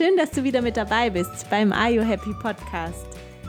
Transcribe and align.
schön, 0.00 0.16
dass 0.16 0.30
du 0.30 0.44
wieder 0.44 0.62
mit 0.62 0.78
dabei 0.78 1.10
bist 1.10 1.50
beim 1.50 1.72
Are 1.72 1.90
You 1.90 2.00
Happy 2.00 2.32
Podcast. 2.40 3.04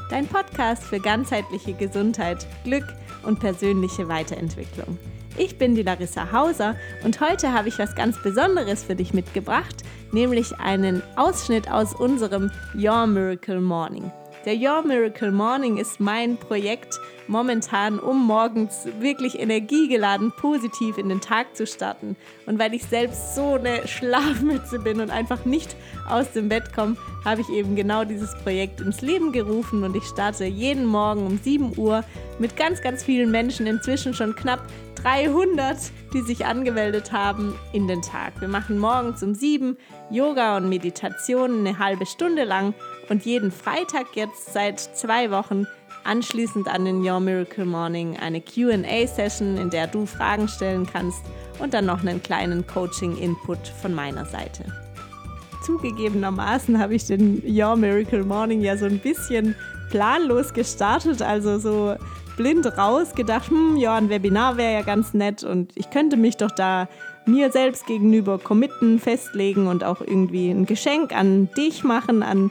Dein 0.09 0.27
Podcast 0.27 0.83
für 0.83 0.99
ganzheitliche 0.99 1.71
Gesundheit, 1.71 2.45
Glück 2.65 2.83
und 3.23 3.39
persönliche 3.39 4.09
Weiterentwicklung. 4.09 4.99
Ich 5.37 5.57
bin 5.57 5.75
die 5.75 5.83
Larissa 5.83 6.33
Hauser 6.33 6.75
und 7.05 7.21
heute 7.21 7.53
habe 7.53 7.69
ich 7.69 7.79
was 7.79 7.95
ganz 7.95 8.21
Besonderes 8.21 8.83
für 8.83 8.95
dich 8.95 9.13
mitgebracht, 9.13 9.77
nämlich 10.11 10.59
einen 10.59 11.01
Ausschnitt 11.15 11.71
aus 11.71 11.95
unserem 11.95 12.51
Your 12.75 13.07
Miracle 13.07 13.61
Morning. 13.61 14.11
Der 14.43 14.55
Your 14.55 14.85
Miracle 14.85 15.31
Morning 15.31 15.77
ist 15.77 16.01
mein 16.01 16.35
Projekt 16.35 16.99
momentan, 17.31 17.97
um 17.97 18.27
morgens 18.27 18.87
wirklich 18.99 19.39
energiegeladen 19.39 20.33
positiv 20.33 20.97
in 20.97 21.07
den 21.07 21.21
Tag 21.21 21.55
zu 21.55 21.65
starten. 21.65 22.17
Und 22.45 22.59
weil 22.59 22.73
ich 22.73 22.83
selbst 22.83 23.35
so 23.35 23.53
eine 23.53 23.87
Schlafmütze 23.87 24.79
bin 24.79 24.99
und 24.99 25.09
einfach 25.09 25.45
nicht 25.45 25.75
aus 26.09 26.31
dem 26.33 26.49
Bett 26.49 26.73
komme, 26.73 26.97
habe 27.23 27.41
ich 27.41 27.49
eben 27.49 27.75
genau 27.75 28.03
dieses 28.03 28.35
Projekt 28.43 28.81
ins 28.81 29.01
Leben 29.01 29.31
gerufen 29.31 29.83
und 29.83 29.95
ich 29.95 30.03
starte 30.03 30.43
jeden 30.45 30.85
Morgen 30.85 31.25
um 31.25 31.37
7 31.37 31.77
Uhr 31.77 32.03
mit 32.37 32.57
ganz, 32.57 32.81
ganz 32.81 33.03
vielen 33.03 33.31
Menschen, 33.31 33.65
inzwischen 33.65 34.13
schon 34.13 34.35
knapp 34.35 34.67
300, 34.95 35.77
die 36.13 36.21
sich 36.21 36.45
angemeldet 36.45 37.11
haben, 37.11 37.55
in 37.71 37.87
den 37.87 38.01
Tag. 38.01 38.39
Wir 38.41 38.49
machen 38.49 38.77
morgens 38.77 39.23
um 39.23 39.33
7 39.33 39.77
Yoga 40.09 40.57
und 40.57 40.67
Meditation 40.67 41.59
eine 41.59 41.79
halbe 41.79 42.05
Stunde 42.05 42.43
lang 42.43 42.73
und 43.09 43.25
jeden 43.25 43.51
Freitag 43.51 44.15
jetzt 44.15 44.53
seit 44.53 44.79
zwei 44.79 45.31
Wochen 45.31 45.65
anschließend 46.03 46.67
an 46.67 46.85
den 46.85 47.05
Your 47.05 47.19
Miracle 47.19 47.65
Morning 47.65 48.17
eine 48.17 48.41
QA-Session, 48.41 49.57
in 49.57 49.69
der 49.69 49.87
du 49.87 50.05
Fragen 50.05 50.47
stellen 50.47 50.85
kannst 50.85 51.21
und 51.59 51.73
dann 51.73 51.85
noch 51.85 52.01
einen 52.01 52.21
kleinen 52.21 52.65
Coaching-Input 52.67 53.67
von 53.67 53.93
meiner 53.93 54.25
Seite. 54.25 54.65
Zugegebenermaßen 55.65 56.79
habe 56.79 56.95
ich 56.95 57.05
den 57.05 57.43
Your 57.45 57.75
Miracle 57.75 58.23
Morning 58.23 58.61
ja 58.61 58.77
so 58.77 58.85
ein 58.85 58.99
bisschen 58.99 59.55
planlos 59.91 60.53
gestartet, 60.53 61.21
also 61.21 61.59
so 61.59 61.95
blind 62.37 62.65
rausgedacht, 62.65 63.49
hm, 63.49 63.77
ja, 63.77 63.95
ein 63.95 64.09
Webinar 64.09 64.57
wäre 64.57 64.73
ja 64.73 64.81
ganz 64.81 65.13
nett 65.13 65.43
und 65.43 65.71
ich 65.75 65.89
könnte 65.89 66.17
mich 66.17 66.37
doch 66.37 66.51
da 66.51 66.87
mir 67.25 67.51
selbst 67.51 67.85
gegenüber 67.85 68.39
committen, 68.39 68.99
festlegen 68.99 69.67
und 69.67 69.83
auch 69.83 70.01
irgendwie 70.01 70.49
ein 70.49 70.65
Geschenk 70.65 71.15
an 71.15 71.49
dich 71.55 71.83
machen, 71.83 72.23
an 72.23 72.49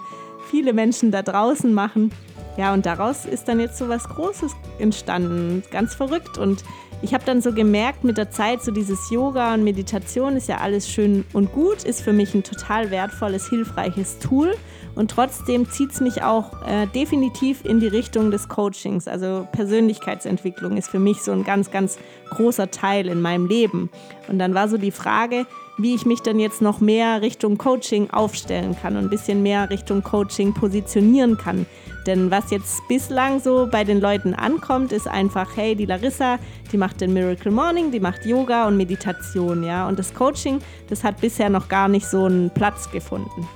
viele 0.50 0.72
Menschen 0.72 1.10
da 1.10 1.22
draußen 1.22 1.72
machen. 1.72 2.12
Ja, 2.60 2.74
und 2.74 2.84
daraus 2.84 3.24
ist 3.24 3.48
dann 3.48 3.58
jetzt 3.58 3.78
so 3.78 3.88
was 3.88 4.06
Großes 4.06 4.54
entstanden. 4.78 5.62
Ganz 5.70 5.94
verrückt. 5.94 6.36
Und 6.36 6.62
ich 7.00 7.14
habe 7.14 7.24
dann 7.24 7.40
so 7.40 7.54
gemerkt 7.54 8.04
mit 8.04 8.18
der 8.18 8.30
Zeit, 8.30 8.62
so 8.62 8.70
dieses 8.70 9.10
Yoga 9.10 9.54
und 9.54 9.64
Meditation 9.64 10.36
ist 10.36 10.46
ja 10.46 10.58
alles 10.58 10.86
schön 10.86 11.24
und 11.32 11.54
gut, 11.54 11.84
ist 11.84 12.02
für 12.02 12.12
mich 12.12 12.34
ein 12.34 12.42
total 12.42 12.90
wertvolles, 12.90 13.48
hilfreiches 13.48 14.18
Tool. 14.18 14.54
Und 14.94 15.10
trotzdem 15.10 15.70
zieht 15.70 15.92
es 15.92 16.02
mich 16.02 16.22
auch 16.22 16.52
äh, 16.66 16.86
definitiv 16.88 17.64
in 17.64 17.80
die 17.80 17.86
Richtung 17.86 18.30
des 18.30 18.50
Coachings. 18.50 19.08
Also 19.08 19.48
Persönlichkeitsentwicklung 19.52 20.76
ist 20.76 20.90
für 20.90 20.98
mich 20.98 21.22
so 21.22 21.32
ein 21.32 21.44
ganz, 21.44 21.70
ganz 21.70 21.98
großer 22.28 22.70
Teil 22.70 23.08
in 23.08 23.22
meinem 23.22 23.46
Leben. 23.46 23.88
Und 24.28 24.38
dann 24.38 24.52
war 24.52 24.68
so 24.68 24.76
die 24.76 24.90
Frage, 24.90 25.46
wie 25.78 25.94
ich 25.94 26.04
mich 26.04 26.20
dann 26.20 26.38
jetzt 26.38 26.60
noch 26.60 26.80
mehr 26.80 27.22
Richtung 27.22 27.56
Coaching 27.56 28.10
aufstellen 28.10 28.76
kann 28.80 28.96
und 28.96 29.04
ein 29.04 29.10
bisschen 29.10 29.42
mehr 29.42 29.70
Richtung 29.70 30.02
Coaching 30.02 30.52
positionieren 30.52 31.38
kann. 31.38 31.64
Denn 32.06 32.30
was 32.30 32.50
jetzt 32.50 32.80
bislang 32.88 33.40
so 33.40 33.68
bei 33.70 33.84
den 33.84 34.00
Leuten 34.00 34.34
ankommt, 34.34 34.92
ist 34.92 35.06
einfach, 35.06 35.56
hey, 35.56 35.74
die 35.74 35.86
Larissa, 35.86 36.38
die 36.72 36.78
macht 36.78 37.00
den 37.00 37.12
Miracle 37.12 37.52
Morning, 37.52 37.90
die 37.90 38.00
macht 38.00 38.24
Yoga 38.24 38.66
und 38.66 38.76
Meditation, 38.76 39.62
ja. 39.62 39.86
Und 39.86 39.98
das 39.98 40.14
Coaching, 40.14 40.60
das 40.88 41.04
hat 41.04 41.20
bisher 41.20 41.50
noch 41.50 41.68
gar 41.68 41.88
nicht 41.88 42.06
so 42.06 42.24
einen 42.24 42.50
Platz 42.50 42.90
gefunden. 42.90 43.46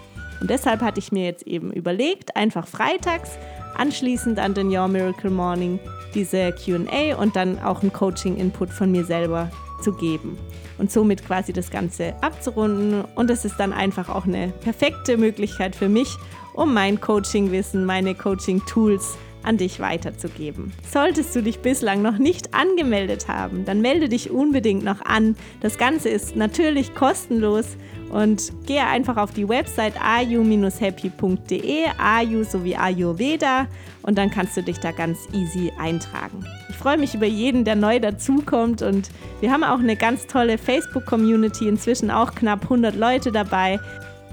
Und 0.41 0.51
deshalb 0.51 0.83
hatte 0.83 0.99
ich 0.99 1.11
mir 1.11 1.25
jetzt 1.25 1.47
eben 1.47 1.73
überlegt, 1.73 2.37
einfach 2.37 2.67
freitags, 2.67 3.31
anschließend 3.77 4.39
an 4.39 4.55
den 4.55 4.69
Your 4.69 4.89
Miracle 4.89 5.31
Morning, 5.31 5.81
diese 6.15 6.53
QA 6.53 7.17
und 7.17 7.35
dann 7.35 7.59
auch 7.63 7.83
einen 7.83 7.93
Coaching-Input 7.93 8.71
von 8.71 8.93
mir 8.93 9.05
selber 9.05 9.51
zu 9.83 9.93
geben 9.93 10.39
und 10.79 10.91
somit 10.91 11.25
quasi 11.27 11.53
das 11.53 11.71
Ganze 11.71 12.15
abzurunden. 12.21 13.05
Und 13.15 13.31
es 13.31 13.45
ist 13.45 13.57
dann 13.59 13.73
einfach 13.73 14.09
auch 14.09 14.27
eine 14.27 14.49
perfekte 14.49 15.17
Möglichkeit 15.17 15.75
für 15.77 15.89
mich, 15.89 16.17
um 16.55 16.73
mein 16.73 17.01
Coaching-Wissen, 17.01 17.85
meine 17.85 18.15
Coaching-Tools 18.15 19.19
an 19.45 19.59
dich 19.59 19.79
weiterzugeben. 19.79 20.73
Solltest 20.91 21.37
du 21.37 21.43
dich 21.43 21.59
bislang 21.61 22.01
noch 22.03 22.19
nicht 22.19 22.55
angemeldet 22.55 23.29
haben, 23.29 23.65
dann 23.65 23.81
melde 23.83 24.09
dich 24.09 24.31
unbedingt 24.31 24.83
noch 24.85 25.05
an. 25.05 25.37
Das 25.61 25.77
Ganze 25.79 26.09
ist 26.09 26.35
natürlich 26.35 26.95
kostenlos 26.95 27.77
und 28.11 28.53
gehe 28.67 28.87
einfach 28.87 29.17
auf 29.17 29.33
die 29.33 29.49
Website 29.49 29.95
ayu-happy.de, 30.01 31.85
ayu 31.99 32.45
sowie 32.45 32.77
Ayurveda 32.77 33.67
und 34.03 34.17
dann 34.17 34.31
kannst 34.31 34.57
du 34.57 34.63
dich 34.63 34.79
da 34.79 34.93
ganz 34.93 35.19
easy 35.33 35.73
eintragen. 35.79 36.45
Ich 36.71 36.77
freue 36.77 36.97
mich 36.97 37.15
über 37.15 37.27
jeden, 37.27 37.65
der 37.65 37.77
neu 37.77 37.99
dazukommt 38.01 38.83
und 38.83 39.11
wir 39.41 39.51
haben 39.51 39.65
auch 39.65 39.79
eine 39.79 39.97
ganz 39.97 40.27
tolle 40.27 40.59
Facebook-Community, 40.59 41.69
inzwischen 41.69 42.11
auch 42.11 42.35
knapp 42.35 42.63
100 42.63 42.95
Leute 42.95 43.33
dabei. 43.33 43.81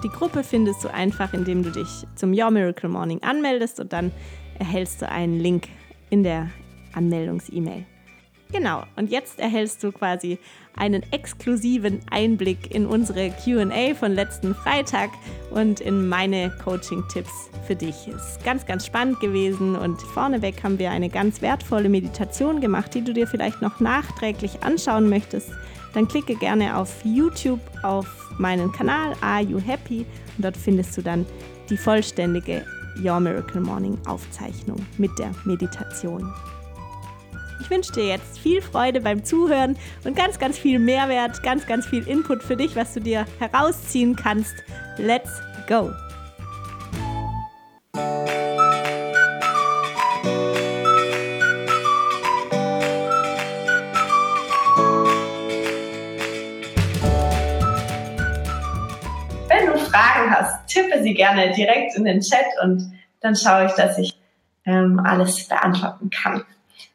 Die 0.04 0.10
Gruppe 0.10 0.44
findest 0.44 0.84
du 0.84 0.92
einfach, 0.92 1.34
indem 1.34 1.62
du 1.62 1.72
dich 1.72 2.08
zum 2.16 2.34
Your 2.34 2.50
Miracle 2.50 2.90
Morning 2.90 3.22
anmeldest 3.22 3.80
und 3.80 3.94
dann 3.94 4.12
erhältst 4.58 5.02
du 5.02 5.08
einen 5.08 5.40
Link 5.40 5.68
in 6.10 6.24
der 6.24 6.50
Anmeldungs-E-Mail. 6.94 7.86
Genau, 8.52 8.84
und 8.98 9.12
jetzt 9.12 9.40
erhältst 9.40 9.82
du 9.84 9.92
quasi 9.92 10.38
einen 10.76 11.04
exklusiven 11.12 12.00
Einblick 12.10 12.74
in 12.74 12.86
unsere 12.86 13.30
QA 13.30 13.94
von 13.96 14.12
letzten 14.14 14.56
Freitag 14.56 15.12
und 15.52 15.80
in 15.80 16.10
meine 16.10 16.52
Coaching-Tipps 16.64 17.50
für 17.66 17.76
dich. 17.76 18.08
Ist 18.08 18.44
ganz, 18.44 18.66
ganz 18.66 18.86
spannend 18.86 19.20
gewesen 19.22 19.76
und 19.76 20.02
vorneweg 20.02 20.64
haben 20.64 20.80
wir 20.80 20.92
eine 20.92 21.10
ganz 21.10 21.42
wertvolle 21.42 21.88
Meditation 21.88 22.60
gemacht, 22.60 22.94
die 22.94 23.04
du 23.04 23.14
dir 23.14 23.28
vielleicht 23.28 23.62
noch 23.62 23.80
nachträglich 23.80 24.64
anschauen 24.64 25.10
möchtest. 25.10 25.52
Dann 25.94 26.08
klicke 26.08 26.36
gerne 26.36 26.78
auf 26.78 27.06
YouTube 27.06 27.62
auf 27.84 28.31
meinen 28.42 28.72
Kanal 28.72 29.14
Are 29.22 29.42
You 29.42 29.60
Happy 29.60 30.06
und 30.38 30.46
dort 30.46 30.58
findest 30.58 30.98
du 30.98 31.02
dann 31.02 31.26
die 31.70 31.78
vollständige 31.78 32.66
Your 33.02 33.20
Miracle 33.20 33.62
Morning 33.62 33.98
Aufzeichnung 34.06 34.86
mit 34.98 35.18
der 35.18 35.32
Meditation. 35.46 36.34
Ich 37.62 37.70
wünsche 37.70 37.94
dir 37.94 38.08
jetzt 38.08 38.40
viel 38.40 38.62
Freude 38.62 39.02
beim 39.02 39.24
Zuhören 39.24 39.78
und 40.04 40.16
ganz, 40.16 40.40
ganz 40.40 40.58
viel 40.58 40.80
Mehrwert, 40.80 41.42
ganz, 41.44 41.66
ganz 41.68 41.86
viel 41.86 42.06
Input 42.08 42.44
für 42.44 42.58
dich, 42.58 42.76
was 42.76 42.94
du 42.94 43.00
dir 43.00 43.26
herausziehen 43.40 44.16
kannst. 44.16 44.56
Let's 44.98 45.42
go! 45.70 45.92
Sie 61.02 61.14
gerne 61.14 61.52
direkt 61.52 61.96
in 61.96 62.06
den 62.06 62.22
Chat 62.22 62.46
und 62.64 62.92
dann 63.22 63.36
schaue 63.36 63.66
ich, 63.66 63.72
dass 63.74 63.98
ich 63.98 64.18
ähm, 64.66 65.00
alles 65.04 65.48
beantworten 65.48 66.10
kann. 66.10 66.44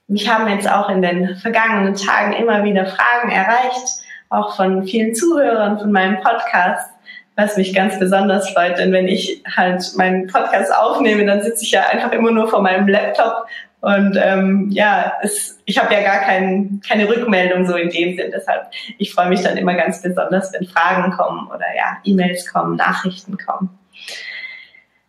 Mich 0.09 0.28
haben 0.28 0.49
jetzt 0.49 0.71
auch 0.71 0.89
in 0.89 1.03
den 1.03 1.37
vergangenen 1.37 1.94
Tagen 1.94 2.33
immer 2.34 2.62
wieder 2.65 2.87
Fragen 2.87 3.31
erreicht, 3.31 3.87
auch 4.28 4.56
von 4.56 4.84
vielen 4.84 5.15
Zuhörern 5.15 5.78
von 5.78 5.91
meinem 5.91 6.21
Podcast, 6.21 6.89
was 7.34 7.56
mich 7.56 7.75
ganz 7.75 7.99
besonders 7.99 8.49
freut, 8.50 8.78
denn 8.78 8.93
wenn 8.93 9.09
ich 9.09 9.43
halt 9.56 9.83
meinen 9.97 10.27
Podcast 10.27 10.75
aufnehme, 10.75 11.27
dann 11.27 11.43
sitze 11.43 11.65
ich 11.65 11.73
ja 11.73 11.83
einfach 11.93 12.12
immer 12.12 12.31
nur 12.31 12.49
vor 12.49 12.62
meinem 12.62 12.88
Laptop 12.88 13.47
und 13.87 14.19
ähm, 14.21 14.69
ja, 14.71 15.12
es, 15.23 15.61
ich 15.65 15.78
habe 15.78 15.94
ja 15.94 16.03
gar 16.03 16.21
kein, 16.21 16.81
keine 16.87 17.09
Rückmeldung 17.09 17.67
so 17.67 17.76
in 17.76 17.91
dem 17.91 18.17
Sinn. 18.17 18.32
Deshalb, 18.35 18.69
ich 18.99 19.12
freue 19.12 19.29
mich 19.29 19.43
dann 19.43 19.56
immer 19.56 19.75
ganz 19.75 20.02
besonders, 20.02 20.52
wenn 20.52 20.67
Fragen 20.67 21.12
kommen 21.12 21.47
oder 21.47 21.67
ja, 21.76 21.99
E-Mails 22.02 22.50
kommen, 22.52 22.75
Nachrichten 22.75 23.37
kommen. 23.38 23.79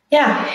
Ja, 0.09 0.45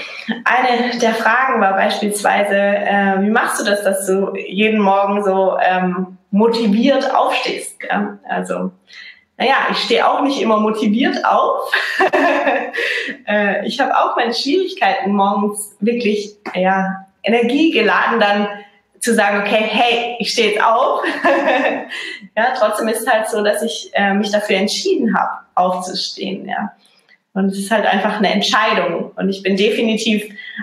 eine 0.45 0.99
der 0.99 1.15
Fragen 1.15 1.61
war 1.61 1.75
beispielsweise, 1.75 2.57
äh, 2.57 3.21
wie 3.21 3.31
machst 3.31 3.61
du 3.61 3.65
das, 3.65 3.83
dass 3.83 4.07
du 4.07 4.35
jeden 4.35 4.81
Morgen 4.81 5.23
so 5.23 5.59
ähm, 5.61 6.17
motiviert 6.31 7.15
aufstehst? 7.15 7.77
Ja? 7.87 8.19
Also, 8.27 8.73
naja, 9.37 9.57
ich 9.71 9.79
stehe 9.79 10.09
auch 10.09 10.23
nicht 10.23 10.41
immer 10.41 10.59
motiviert 10.59 11.23
auf. 11.27 11.71
äh, 13.27 13.67
ich 13.67 13.79
habe 13.79 13.95
auch 13.95 14.17
meine 14.17 14.33
Schwierigkeiten, 14.33 15.13
morgens 15.13 15.77
wirklich 15.81 16.35
ja, 16.55 17.07
energiegeladen 17.23 18.21
dann 18.21 18.49
zu 19.01 19.15
sagen, 19.15 19.41
okay, 19.41 19.65
hey, 19.69 20.17
ich 20.19 20.33
stehe 20.33 20.53
jetzt 20.53 20.65
auf. 20.65 21.03
ja, 22.37 22.55
trotzdem 22.57 22.89
ist 22.89 23.01
es 23.01 23.07
halt 23.07 23.29
so, 23.29 23.43
dass 23.43 23.63
ich 23.63 23.91
äh, 23.95 24.15
mich 24.15 24.31
dafür 24.31 24.57
entschieden 24.57 25.15
habe, 25.15 25.41
aufzustehen. 25.57 26.49
Ja. 26.49 26.73
Und 27.35 27.47
es 27.47 27.59
ist 27.59 27.71
halt 27.71 27.87
einfach 27.87 28.19
eine 28.19 28.31
Entscheidung. 28.31 29.13
Und 29.17 29.31
ich 29.31 29.43
bin 29.43 29.57
definitiv 29.57 30.23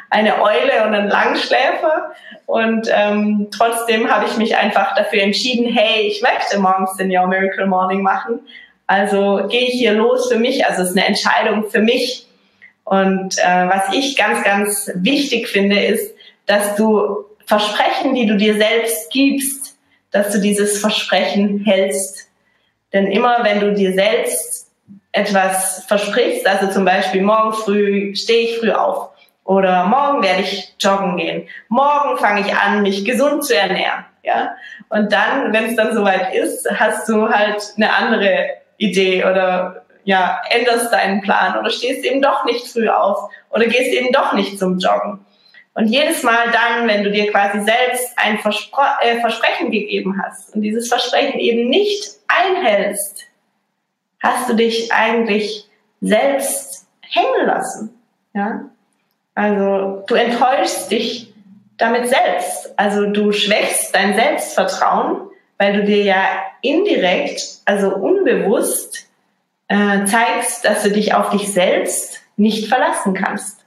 eine 0.10 0.42
Eule 0.42 0.86
und 0.86 0.94
ein 0.94 1.10
Langschläfer. 1.10 2.12
Und 2.46 2.88
ähm, 2.94 3.48
trotzdem 3.52 4.10
habe 4.10 4.26
ich 4.28 4.38
mich 4.38 4.56
einfach 4.56 4.96
dafür 4.96 5.24
entschieden, 5.24 5.66
hey, 5.72 6.02
ich 6.08 6.22
möchte 6.22 6.60
morgens 6.60 6.96
den 6.98 7.16
Your 7.16 7.28
Miracle 7.28 7.66
Morning 7.66 8.04
machen. 8.04 8.42
Also 8.86 9.48
gehe 9.50 9.68
ich 9.68 9.74
hier 9.74 9.94
los 9.94 10.32
für 10.32 10.38
mich. 10.38 10.66
Also 10.66 10.84
es 10.84 10.90
ist 10.90 10.98
eine 10.98 11.08
Entscheidung 11.08 11.70
für 11.70 11.80
mich. 11.80 12.28
Und 12.84 13.38
äh, 13.38 13.68
was 13.68 13.94
ich 13.94 14.16
ganz, 14.16 14.44
ganz 14.44 14.92
wichtig 14.96 15.48
finde, 15.48 15.80
ist, 15.80 16.14
dass 16.46 16.76
du 16.76 17.26
Versprechen, 17.46 18.14
die 18.14 18.28
du 18.28 18.38
dir 18.38 18.56
selbst 18.56 19.12
gibst, 19.12 19.76
dass 20.12 20.32
du 20.32 20.40
dieses 20.40 20.80
Versprechen 20.80 21.64
hältst. 21.66 22.30
Denn 22.94 23.08
immer 23.08 23.44
wenn 23.44 23.60
du 23.60 23.74
dir 23.74 23.94
selbst 23.94 24.69
etwas 25.20 25.86
versprichst, 25.88 26.48
also 26.48 26.68
zum 26.68 26.86
Beispiel 26.86 27.22
morgen 27.22 27.54
früh 27.54 28.16
stehe 28.16 28.50
ich 28.50 28.60
früh 28.60 28.72
auf 28.72 29.10
oder 29.44 29.86
morgen 29.86 30.24
werde 30.24 30.42
ich 30.42 30.76
joggen 30.80 31.18
gehen, 31.18 31.48
morgen 31.68 32.18
fange 32.18 32.42
ich 32.42 32.56
an, 32.56 32.82
mich 32.82 33.04
gesund 33.04 33.44
zu 33.44 33.56
ernähren, 33.56 34.06
ja. 34.24 34.56
Und 34.90 35.12
dann, 35.12 35.54
wenn 35.54 35.66
es 35.66 35.76
dann 35.76 35.94
soweit 35.94 36.34
ist, 36.34 36.68
hast 36.80 37.08
du 37.10 37.30
halt 37.30 37.62
eine 37.76 37.94
andere 37.94 38.50
Idee 38.78 39.24
oder 39.24 39.86
ja, 40.04 40.42
änderst 40.50 40.92
deinen 40.92 41.22
Plan 41.22 41.60
oder 41.60 41.70
stehst 41.70 42.04
eben 42.06 42.22
doch 42.22 42.46
nicht 42.46 42.68
früh 42.68 42.90
auf 42.90 43.30
oder 43.50 43.66
gehst 43.66 43.92
eben 43.92 44.12
doch 44.12 44.34
nicht 44.34 44.58
zum 44.58 44.80
Joggen. 44.80 45.26
Und 45.76 45.88
jedes 45.88 46.24
Mal 46.24 46.52
dann, 46.52 46.88
wenn 46.88 47.04
du 47.04 47.12
dir 47.12 47.32
quasi 47.32 47.62
selbst 47.62 48.18
ein 48.18 48.40
Verspro 48.40 48.82
äh, 49.02 49.20
Versprechen 49.20 49.72
gegeben 49.72 50.22
hast 50.24 50.56
und 50.56 50.62
dieses 50.62 50.88
Versprechen 50.88 51.40
eben 51.40 51.70
nicht 51.70 52.04
einhältst, 52.28 53.19
hast 54.22 54.50
du 54.50 54.54
dich 54.54 54.92
eigentlich 54.92 55.70
selbst 56.02 56.88
hängen 57.02 57.46
lassen. 57.46 58.00
Ja? 58.34 58.70
Also 59.36 60.04
du 60.08 60.16
enttäuschst 60.16 60.92
dich 60.92 61.34
damit 61.78 62.08
selbst. 62.08 62.78
Also 62.78 63.08
du 63.08 63.32
schwächst 63.32 63.96
dein 63.96 64.14
Selbstvertrauen, 64.16 65.30
weil 65.58 65.74
du 65.74 65.86
dir 65.86 66.04
ja 66.04 66.26
indirekt, 66.62 67.42
also 67.66 67.96
unbewusst, 67.96 69.08
äh, 69.68 70.06
zeigst, 70.06 70.66
dass 70.66 70.84
du 70.84 70.92
dich 70.92 71.14
auf 71.14 71.30
dich 71.30 71.52
selbst 71.52 72.22
nicht 72.38 72.68
verlassen 72.68 73.14
kannst. 73.14 73.66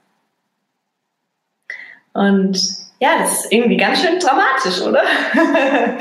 Und 2.13 2.59
ja, 3.01 3.19
das 3.19 3.45
ist 3.45 3.53
irgendwie 3.53 3.77
ganz 3.77 4.03
schön 4.03 4.19
dramatisch, 4.19 4.81
oder? 4.83 5.03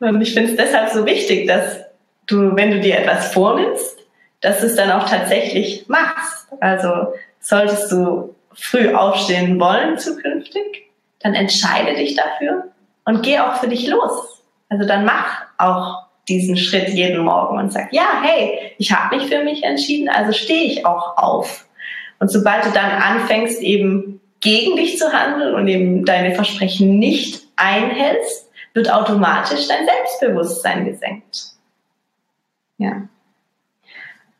Und 0.00 0.20
ich 0.20 0.34
finde 0.34 0.50
es 0.50 0.56
deshalb 0.56 0.90
so 0.90 1.04
wichtig, 1.04 1.46
dass 1.46 1.89
du, 2.30 2.56
wenn 2.56 2.70
du 2.70 2.80
dir 2.80 2.98
etwas 2.98 3.32
vornimmst, 3.32 3.98
dass 4.40 4.60
du 4.60 4.66
es 4.66 4.76
dann 4.76 4.90
auch 4.90 5.08
tatsächlich 5.08 5.86
machst. 5.88 6.48
Also 6.60 7.12
solltest 7.40 7.90
du 7.92 8.34
früh 8.54 8.92
aufstehen 8.94 9.58
wollen 9.60 9.98
zukünftig, 9.98 10.88
dann 11.20 11.34
entscheide 11.34 11.94
dich 11.94 12.16
dafür 12.16 12.64
und 13.04 13.22
geh 13.22 13.38
auch 13.38 13.56
für 13.56 13.68
dich 13.68 13.86
los. 13.88 14.42
Also 14.68 14.86
dann 14.86 15.04
mach 15.04 15.42
auch 15.58 16.06
diesen 16.28 16.56
Schritt 16.56 16.90
jeden 16.90 17.24
Morgen 17.24 17.58
und 17.58 17.72
sag, 17.72 17.92
ja, 17.92 18.22
hey, 18.22 18.74
ich 18.78 18.92
habe 18.92 19.16
mich 19.16 19.26
für 19.26 19.42
mich 19.42 19.64
entschieden, 19.64 20.08
also 20.08 20.32
stehe 20.32 20.64
ich 20.64 20.86
auch 20.86 21.16
auf. 21.16 21.66
Und 22.18 22.30
sobald 22.30 22.64
du 22.66 22.70
dann 22.70 22.90
anfängst, 22.90 23.60
eben 23.62 24.20
gegen 24.40 24.76
dich 24.76 24.98
zu 24.98 25.12
handeln 25.12 25.54
und 25.54 25.66
eben 25.68 26.04
deine 26.04 26.34
Versprechen 26.34 26.98
nicht 26.98 27.42
einhältst, 27.56 28.48
wird 28.74 28.92
automatisch 28.92 29.66
dein 29.66 29.86
Selbstbewusstsein 29.86 30.84
gesenkt. 30.84 31.50
Ja. 32.80 33.02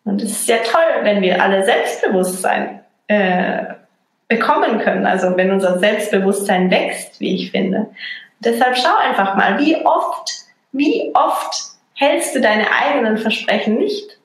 Und 0.04 0.22
es 0.22 0.32
ist 0.32 0.48
ja 0.48 0.56
toll, 0.58 1.02
wenn 1.02 1.20
wir 1.20 1.42
alle 1.42 1.62
Selbstbewusstsein 1.62 2.80
äh, 3.06 3.64
bekommen 4.28 4.78
können, 4.78 5.06
also 5.06 5.36
wenn 5.36 5.50
unser 5.50 5.78
Selbstbewusstsein 5.78 6.70
wächst, 6.70 7.20
wie 7.20 7.34
ich 7.34 7.50
finde. 7.50 7.90
Deshalb 8.38 8.78
schau 8.78 8.96
einfach 8.96 9.36
mal, 9.36 9.58
wie 9.58 9.76
oft, 9.84 10.30
wie 10.72 11.10
oft 11.12 11.54
hältst 11.94 12.34
du 12.34 12.40
deine 12.40 12.66
eigenen 12.72 13.18
Versprechen 13.18 13.76
nicht? 13.76 14.18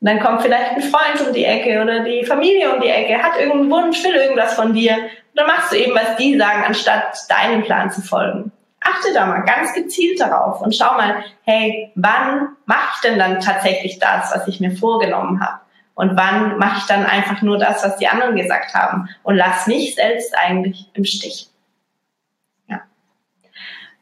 Und 0.00 0.08
dann 0.08 0.20
kommt 0.20 0.42
vielleicht 0.42 0.72
ein 0.72 0.82
Freund 0.82 1.26
um 1.26 1.32
die 1.32 1.46
Ecke 1.46 1.80
oder 1.80 2.00
die 2.00 2.26
Familie 2.26 2.74
um 2.74 2.80
die 2.82 2.88
Ecke, 2.88 3.22
hat 3.22 3.38
irgendeinen 3.38 3.70
Wunsch, 3.70 4.04
will 4.04 4.14
irgendwas 4.14 4.52
von 4.52 4.74
dir. 4.74 4.96
Und 4.96 5.36
dann 5.36 5.46
machst 5.46 5.72
du 5.72 5.76
eben, 5.76 5.94
was 5.94 6.16
die 6.16 6.36
sagen, 6.36 6.64
anstatt 6.66 7.16
deinem 7.30 7.62
Plan 7.62 7.90
zu 7.90 8.02
folgen. 8.02 8.52
Achte 8.84 9.12
da 9.14 9.26
mal 9.26 9.40
ganz 9.40 9.72
gezielt 9.74 10.20
darauf 10.20 10.60
und 10.60 10.74
schau 10.74 10.92
mal, 10.94 11.24
hey, 11.44 11.92
wann 11.94 12.56
mache 12.66 12.94
ich 12.94 13.00
denn 13.02 13.18
dann 13.18 13.40
tatsächlich 13.40 13.98
das, 13.98 14.32
was 14.34 14.48
ich 14.48 14.60
mir 14.60 14.72
vorgenommen 14.72 15.40
habe? 15.40 15.60
Und 15.94 16.16
wann 16.16 16.58
mache 16.58 16.78
ich 16.78 16.86
dann 16.86 17.04
einfach 17.04 17.42
nur 17.42 17.58
das, 17.58 17.84
was 17.84 17.96
die 17.96 18.08
anderen 18.08 18.34
gesagt 18.34 18.74
haben 18.74 19.08
und 19.22 19.36
lass 19.36 19.66
mich 19.66 19.94
selbst 19.94 20.34
eigentlich 20.36 20.88
im 20.94 21.04
Stich? 21.04 21.52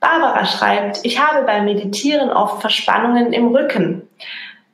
Barbara 0.00 0.47
schreibt, 0.47 1.00
ich 1.03 1.21
habe 1.21 1.44
beim 1.44 1.67
Meditieren 1.67 2.31
oft 2.31 2.62
Verspannungen 2.62 3.35
im 3.35 3.55
Rücken, 3.55 4.09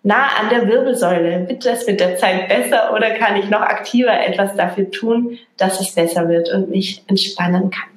nah 0.05 0.29
an 0.41 0.49
der 0.51 0.69
Wirbelsäule. 0.69 1.49
Wird 1.49 1.67
das 1.67 1.85
mit 1.87 1.99
der 1.99 2.17
Zeit 2.17 2.49
besser 2.49 2.95
oder 2.95 3.11
kann 3.11 3.35
ich 3.35 3.51
noch 3.51 3.61
aktiver 3.61 4.25
etwas 4.25 4.55
dafür 4.55 4.89
tun, 4.91 5.37
dass 5.57 5.81
es 5.81 5.93
besser 5.95 6.29
wird 6.29 6.49
und 6.53 6.71
mich 6.71 7.03
entspannen 7.09 7.71
kann? 7.71 7.96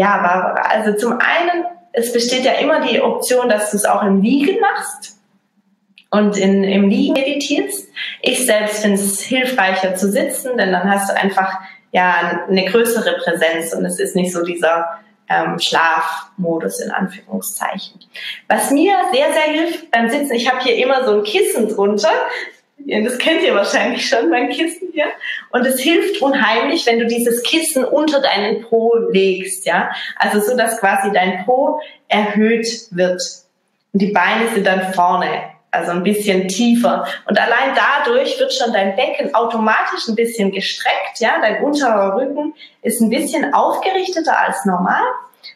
Ja, 0.00 0.16
Barbara, 0.16 0.62
also 0.62 0.96
zum 0.96 1.18
einen, 1.18 1.66
es 1.92 2.10
besteht 2.10 2.44
ja 2.44 2.52
immer 2.52 2.80
die 2.80 3.02
Option, 3.02 3.50
dass 3.50 3.70
du 3.70 3.76
es 3.76 3.84
auch 3.84 4.02
im 4.02 4.22
Liegen 4.22 4.58
machst 4.58 5.18
und 6.10 6.38
in, 6.38 6.64
im 6.64 6.88
Liegen 6.88 7.12
meditierst. 7.12 7.86
Ich 8.22 8.46
selbst 8.46 8.80
finde 8.80 8.96
es 8.96 9.20
hilfreicher 9.20 9.96
zu 9.96 10.10
sitzen, 10.10 10.56
denn 10.56 10.72
dann 10.72 10.90
hast 10.90 11.10
du 11.10 11.14
einfach 11.14 11.60
ja 11.92 12.46
eine 12.48 12.64
größere 12.64 13.18
Präsenz 13.18 13.74
und 13.74 13.84
es 13.84 14.00
ist 14.00 14.16
nicht 14.16 14.32
so 14.32 14.42
dieser 14.42 14.88
ähm, 15.28 15.58
Schlafmodus 15.58 16.80
in 16.80 16.92
Anführungszeichen. 16.92 18.00
Was 18.48 18.70
mir 18.70 18.94
sehr, 19.12 19.34
sehr 19.34 19.52
hilft 19.52 19.90
beim 19.90 20.08
Sitzen, 20.08 20.32
ich 20.32 20.50
habe 20.50 20.62
hier 20.62 20.76
immer 20.76 21.04
so 21.04 21.18
ein 21.18 21.24
Kissen 21.24 21.68
drunter. 21.68 22.12
Das 22.86 23.18
kennt 23.18 23.42
ihr 23.42 23.54
wahrscheinlich 23.54 24.08
schon, 24.08 24.30
mein 24.30 24.48
Kissen 24.48 24.88
hier. 24.92 25.06
Und 25.50 25.66
es 25.66 25.80
hilft 25.80 26.20
unheimlich, 26.22 26.86
wenn 26.86 26.98
du 26.98 27.06
dieses 27.06 27.42
Kissen 27.42 27.84
unter 27.84 28.20
deinen 28.20 28.62
Po 28.62 28.96
legst, 29.10 29.66
ja. 29.66 29.90
Also 30.16 30.40
so, 30.40 30.56
dass 30.56 30.78
quasi 30.78 31.10
dein 31.12 31.44
Po 31.44 31.80
erhöht 32.08 32.66
wird. 32.90 33.20
Und 33.92 34.02
die 34.02 34.12
Beine 34.12 34.48
sind 34.54 34.66
dann 34.66 34.92
vorne 34.92 35.50
also 35.70 35.92
ein 35.92 36.02
bisschen 36.02 36.48
tiefer. 36.48 37.06
Und 37.26 37.38
allein 37.38 37.74
dadurch 37.74 38.38
wird 38.38 38.52
schon 38.52 38.72
dein 38.72 38.96
Becken 38.96 39.34
automatisch 39.34 40.08
ein 40.08 40.16
bisschen 40.16 40.50
gestreckt, 40.50 41.18
ja, 41.18 41.40
dein 41.40 41.62
unterer 41.62 42.16
Rücken 42.16 42.54
ist 42.82 43.00
ein 43.00 43.10
bisschen 43.10 43.54
aufgerichteter 43.54 44.36
als 44.38 44.64
normal 44.64 45.02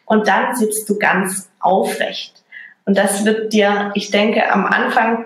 und 0.05 0.27
dann 0.27 0.55
sitzt 0.55 0.89
du 0.89 0.97
ganz 0.97 1.49
aufrecht. 1.59 2.43
Und 2.85 2.97
das 2.97 3.25
wird 3.25 3.51
dir, 3.51 3.91
ich 3.95 4.11
denke, 4.11 4.51
am 4.51 4.65
Anfang 4.65 5.25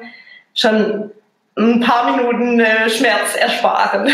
schon 0.55 1.12
ein 1.59 1.79
paar 1.81 2.15
Minuten 2.15 2.59
äh, 2.59 2.89
Schmerz 2.89 3.35
ersparen. 3.35 4.09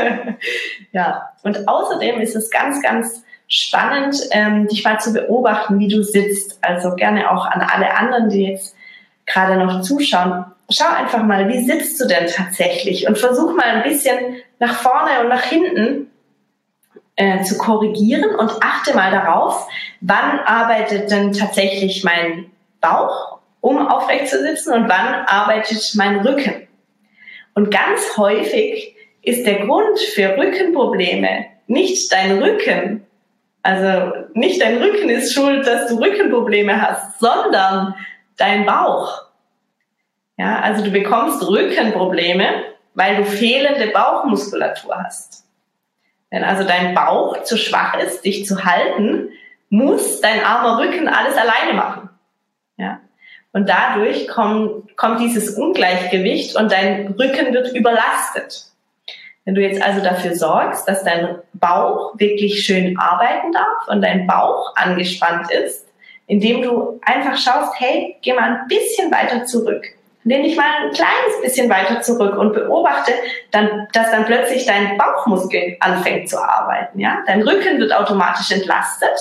ja, 0.92 1.30
und 1.42 1.66
außerdem 1.68 2.20
ist 2.20 2.36
es 2.36 2.50
ganz, 2.50 2.80
ganz 2.80 3.24
spannend, 3.48 4.16
ähm, 4.30 4.68
dich 4.68 4.84
mal 4.84 5.00
zu 5.00 5.12
beobachten, 5.12 5.78
wie 5.80 5.88
du 5.88 6.02
sitzt. 6.02 6.58
Also 6.62 6.94
gerne 6.94 7.30
auch 7.30 7.46
an 7.46 7.60
alle 7.60 7.96
anderen, 7.96 8.28
die 8.28 8.46
jetzt 8.46 8.76
gerade 9.26 9.56
noch 9.56 9.82
zuschauen, 9.82 10.44
schau 10.70 10.86
einfach 10.88 11.22
mal, 11.24 11.48
wie 11.48 11.64
sitzt 11.64 12.00
du 12.00 12.06
denn 12.06 12.26
tatsächlich 12.28 13.08
und 13.08 13.18
versuch 13.18 13.54
mal 13.54 13.66
ein 13.66 13.82
bisschen 13.82 14.36
nach 14.60 14.74
vorne 14.74 15.20
und 15.22 15.28
nach 15.28 15.42
hinten 15.42 16.10
äh, 17.16 17.42
zu 17.42 17.58
korrigieren 17.58 18.34
und 18.36 18.52
achte 18.62 18.94
mal 18.94 19.10
darauf, 19.10 19.68
wann 20.00 20.38
arbeitet 20.40 21.10
denn 21.10 21.32
tatsächlich 21.32 22.04
mein 22.04 22.46
Bauch, 22.80 23.39
um 23.60 23.88
aufrecht 23.88 24.28
zu 24.28 24.40
sitzen 24.40 24.72
und 24.72 24.88
wann 24.88 25.26
arbeitet 25.26 25.92
mein 25.94 26.20
Rücken. 26.20 26.68
Und 27.54 27.70
ganz 27.70 28.16
häufig 28.16 28.96
ist 29.22 29.46
der 29.46 29.66
Grund 29.66 29.98
für 30.14 30.36
Rückenprobleme 30.36 31.46
nicht 31.66 32.12
dein 32.12 32.42
Rücken, 32.42 33.06
also 33.62 34.12
nicht 34.34 34.60
dein 34.60 34.78
Rücken 34.78 35.08
ist 35.08 35.32
schuld, 35.32 35.66
dass 35.66 35.88
du 35.88 35.96
Rückenprobleme 35.96 36.80
hast, 36.80 37.20
sondern 37.20 37.94
dein 38.36 38.66
Bauch. 38.66 39.22
Ja, 40.36 40.60
also 40.60 40.82
du 40.82 40.90
bekommst 40.90 41.46
Rückenprobleme, 41.46 42.64
weil 42.94 43.16
du 43.16 43.24
fehlende 43.24 43.88
Bauchmuskulatur 43.88 44.96
hast. 45.04 45.44
Wenn 46.30 46.44
also 46.44 46.66
dein 46.66 46.94
Bauch 46.94 47.42
zu 47.42 47.56
schwach 47.56 47.98
ist, 47.98 48.24
dich 48.24 48.46
zu 48.46 48.64
halten, 48.64 49.30
muss 49.68 50.20
dein 50.20 50.44
armer 50.44 50.78
Rücken 50.82 51.08
alles 51.08 51.36
alleine 51.36 51.74
machen. 51.74 52.09
Und 53.52 53.68
dadurch 53.68 54.28
kommt, 54.28 54.96
kommt 54.96 55.20
dieses 55.20 55.56
Ungleichgewicht 55.56 56.56
und 56.56 56.70
dein 56.70 57.08
Rücken 57.18 57.52
wird 57.52 57.74
überlastet. 57.74 58.66
Wenn 59.44 59.54
du 59.54 59.62
jetzt 59.62 59.82
also 59.82 60.02
dafür 60.02 60.36
sorgst, 60.36 60.86
dass 60.86 61.02
dein 61.02 61.38
Bauch 61.54 62.12
wirklich 62.18 62.64
schön 62.64 62.98
arbeiten 62.98 63.52
darf 63.52 63.88
und 63.88 64.02
dein 64.02 64.26
Bauch 64.26 64.74
angespannt 64.76 65.50
ist, 65.50 65.86
indem 66.26 66.62
du 66.62 67.00
einfach 67.02 67.36
schaust, 67.36 67.72
hey, 67.80 68.16
geh 68.22 68.32
mal 68.32 68.42
ein 68.42 68.68
bisschen 68.68 69.10
weiter 69.10 69.44
zurück. 69.46 69.84
Lehn 70.22 70.44
dich 70.44 70.56
mal 70.56 70.84
ein 70.84 70.92
kleines 70.92 71.40
bisschen 71.42 71.68
weiter 71.70 72.02
zurück 72.02 72.36
und 72.36 72.52
beobachte, 72.52 73.12
dann, 73.50 73.88
dass 73.92 74.10
dann 74.10 74.26
plötzlich 74.26 74.66
dein 74.66 74.98
Bauchmuskel 74.98 75.76
anfängt 75.80 76.28
zu 76.28 76.38
arbeiten. 76.38 77.00
Ja? 77.00 77.24
Dein 77.26 77.42
Rücken 77.42 77.80
wird 77.80 77.92
automatisch 77.92 78.52
entlastet 78.52 79.18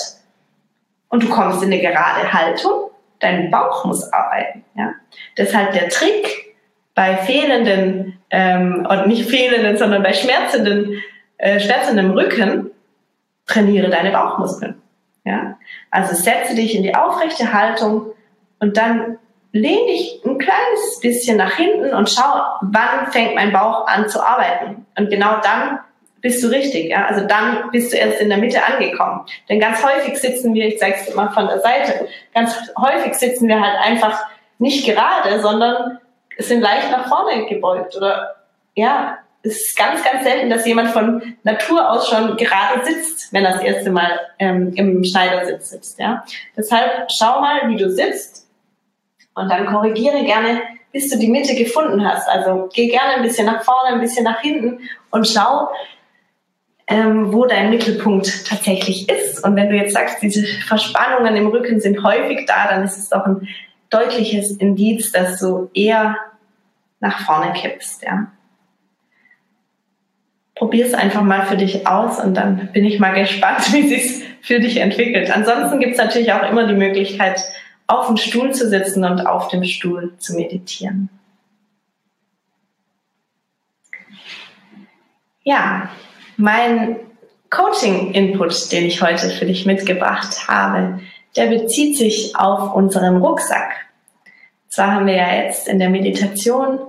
und 1.07 1.23
du 1.23 1.29
kommst 1.29 1.63
in 1.63 1.71
eine 1.71 1.81
gerade 1.81 2.31
Haltung. 2.31 2.88
Dein 3.19 3.51
Bauch 3.51 3.85
muss 3.85 4.11
arbeiten. 4.11 4.63
Ja? 4.75 4.93
Deshalb 5.37 5.73
der 5.73 5.89
Trick 5.89 6.55
bei 6.95 7.17
fehlenden 7.17 8.19
ähm, 8.29 8.87
und 8.89 9.07
nicht 9.07 9.29
fehlenden, 9.29 9.77
sondern 9.77 10.03
bei 10.03 10.13
schmerzenden, 10.13 11.01
äh, 11.37 11.59
schmerzendem 11.59 12.11
Rücken, 12.11 12.71
trainiere 13.45 13.89
deine 13.89 14.11
Bauchmuskeln. 14.11 14.81
Ja? 15.25 15.57
Also 15.91 16.15
setze 16.15 16.55
dich 16.55 16.75
in 16.75 16.83
die 16.83 16.95
aufrechte 16.95 17.53
Haltung 17.53 18.13
und 18.59 18.77
dann 18.77 19.17
lehn 19.51 19.87
dich 19.87 20.21
ein 20.25 20.37
kleines 20.37 20.99
bisschen 21.01 21.37
nach 21.37 21.55
hinten 21.55 21.93
und 21.93 22.09
schau, 22.09 22.41
wann 22.61 23.11
fängt 23.11 23.35
mein 23.35 23.51
Bauch 23.51 23.87
an 23.87 24.07
zu 24.07 24.23
arbeiten. 24.23 24.85
Und 24.97 25.09
genau 25.09 25.39
dann 25.41 25.79
bist 26.21 26.43
du 26.43 26.47
richtig. 26.47 26.89
Ja? 26.89 27.05
Also 27.05 27.25
dann 27.25 27.69
bist 27.71 27.93
du 27.93 27.97
erst 27.97 28.21
in 28.21 28.29
der 28.29 28.37
Mitte 28.37 28.63
angekommen. 28.63 29.25
Denn 29.47 29.59
ganz 29.59 29.83
häufig 29.83 30.17
sitzen 30.17 30.53
wir, 30.53 30.67
ich 30.67 30.79
zeige 30.79 30.97
es 30.97 31.13
mal 31.15 31.29
von 31.31 31.47
der 31.47 31.59
Seite, 31.59 32.07
ganz 32.33 32.55
häufig 32.77 33.13
sitzen 33.13 33.47
wir 33.47 33.61
halt 33.61 33.77
einfach 33.79 34.25
nicht 34.57 34.85
gerade, 34.85 35.39
sondern 35.41 35.99
sind 36.37 36.61
leicht 36.61 36.91
nach 36.91 37.07
vorne 37.07 37.45
gebeugt. 37.45 37.95
Oder 37.95 38.35
ja, 38.75 39.19
es 39.43 39.61
ist 39.61 39.77
ganz, 39.77 40.03
ganz 40.03 40.23
selten, 40.23 40.49
dass 40.49 40.65
jemand 40.65 40.89
von 40.89 41.35
Natur 41.43 41.89
aus 41.89 42.09
schon 42.09 42.35
gerade 42.37 42.83
sitzt, 42.85 43.31
wenn 43.31 43.45
er 43.45 43.53
das 43.53 43.61
erste 43.61 43.91
Mal 43.91 44.19
ähm, 44.37 44.73
im 44.75 45.03
Schneidersitz 45.03 45.69
sitzt. 45.69 45.99
Ja? 45.99 46.23
Deshalb 46.57 47.09
schau 47.11 47.39
mal, 47.39 47.69
wie 47.69 47.77
du 47.77 47.89
sitzt 47.89 48.47
und 49.35 49.49
dann 49.49 49.65
korrigiere 49.67 50.23
gerne, 50.23 50.61
bis 50.91 51.09
du 51.09 51.17
die 51.17 51.29
Mitte 51.29 51.55
gefunden 51.55 52.05
hast. 52.05 52.27
Also 52.27 52.69
geh 52.73 52.87
gerne 52.87 53.15
ein 53.15 53.21
bisschen 53.21 53.45
nach 53.45 53.63
vorne, 53.63 53.93
ein 53.93 54.01
bisschen 54.01 54.25
nach 54.25 54.41
hinten 54.41 54.79
und 55.11 55.27
schau, 55.27 55.69
ähm, 56.89 57.31
wo 57.31 57.45
dein 57.45 57.69
Mittelpunkt 57.69 58.47
tatsächlich 58.47 59.07
ist. 59.09 59.43
Und 59.45 59.55
wenn 59.55 59.69
du 59.69 59.75
jetzt 59.75 59.93
sagst, 59.93 60.21
diese 60.23 60.43
Verspannungen 60.67 61.35
im 61.35 61.47
Rücken 61.47 61.79
sind 61.79 62.03
häufig 62.03 62.47
da, 62.47 62.67
dann 62.67 62.83
ist 62.83 62.97
es 62.97 63.09
doch 63.09 63.25
ein 63.25 63.47
deutliches 63.91 64.57
Indiz, 64.57 65.11
dass 65.11 65.39
du 65.39 65.69
eher 65.75 66.17
nach 66.99 67.25
vorne 67.25 67.53
kippst. 67.53 68.01
Ja. 68.03 68.31
Probier 70.55 70.87
es 70.87 70.95
einfach 70.95 71.21
mal 71.21 71.45
für 71.45 71.57
dich 71.57 71.87
aus 71.87 72.19
und 72.19 72.33
dann 72.33 72.69
bin 72.73 72.85
ich 72.85 72.99
mal 72.99 73.13
gespannt, 73.13 73.61
wie 73.71 73.87
sich 73.87 74.23
für 74.41 74.59
dich 74.59 74.77
entwickelt. 74.77 75.29
Ansonsten 75.33 75.79
gibt 75.79 75.93
es 75.93 75.99
natürlich 75.99 76.33
auch 76.33 76.49
immer 76.49 76.65
die 76.65 76.73
Möglichkeit, 76.73 77.39
auf 77.85 78.07
dem 78.07 78.17
Stuhl 78.17 78.51
zu 78.51 78.67
sitzen 78.67 79.03
und 79.05 79.27
auf 79.27 79.47
dem 79.49 79.63
Stuhl 79.63 80.13
zu 80.17 80.33
meditieren. 80.33 81.09
Ja, 85.43 85.89
mein 86.39 86.95
Coaching-Input, 87.49 88.71
den 88.71 88.85
ich 88.85 89.01
heute 89.01 89.29
für 89.29 89.45
dich 89.45 89.65
mitgebracht 89.65 90.47
habe, 90.47 90.99
der 91.35 91.47
bezieht 91.47 91.97
sich 91.97 92.35
auf 92.35 92.73
unseren 92.73 93.17
Rucksack. 93.17 93.71
Zwar 94.69 94.93
haben 94.93 95.07
wir 95.07 95.15
ja 95.15 95.33
jetzt 95.33 95.67
in 95.67 95.79
der 95.79 95.89
Meditation 95.89 96.79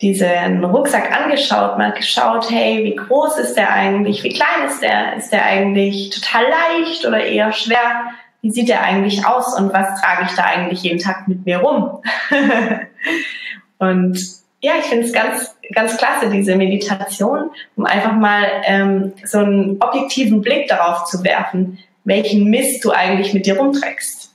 diesen 0.00 0.64
Rucksack 0.64 1.12
angeschaut, 1.12 1.76
mal 1.76 1.92
geschaut, 1.92 2.50
hey, 2.50 2.84
wie 2.84 2.94
groß 2.94 3.38
ist 3.38 3.54
der 3.54 3.72
eigentlich, 3.72 4.22
wie 4.22 4.32
klein 4.32 4.68
ist 4.68 4.80
der, 4.80 5.16
ist 5.16 5.32
der 5.32 5.44
eigentlich 5.44 6.10
total 6.10 6.44
leicht 6.44 7.04
oder 7.04 7.24
eher 7.24 7.52
schwer, 7.52 8.12
wie 8.40 8.50
sieht 8.50 8.68
der 8.68 8.82
eigentlich 8.82 9.26
aus 9.26 9.58
und 9.58 9.72
was 9.72 10.00
trage 10.00 10.26
ich 10.26 10.36
da 10.36 10.44
eigentlich 10.44 10.82
jeden 10.82 11.00
Tag 11.00 11.26
mit 11.26 11.44
mir 11.44 11.58
rum? 11.58 12.00
und 13.78 14.18
ja, 14.60 14.72
ich 14.78 14.86
finde 14.86 15.06
es 15.06 15.12
ganz, 15.12 15.56
ganz 15.72 15.96
klasse, 15.96 16.30
diese 16.30 16.56
Meditation, 16.56 17.50
um 17.76 17.86
einfach 17.86 18.12
mal 18.12 18.44
ähm, 18.64 19.12
so 19.24 19.38
einen 19.38 19.80
objektiven 19.80 20.40
Blick 20.40 20.68
darauf 20.68 21.04
zu 21.04 21.22
werfen, 21.22 21.78
welchen 22.04 22.50
Mist 22.50 22.84
du 22.84 22.90
eigentlich 22.90 23.32
mit 23.34 23.46
dir 23.46 23.56
rumträgst. 23.56 24.34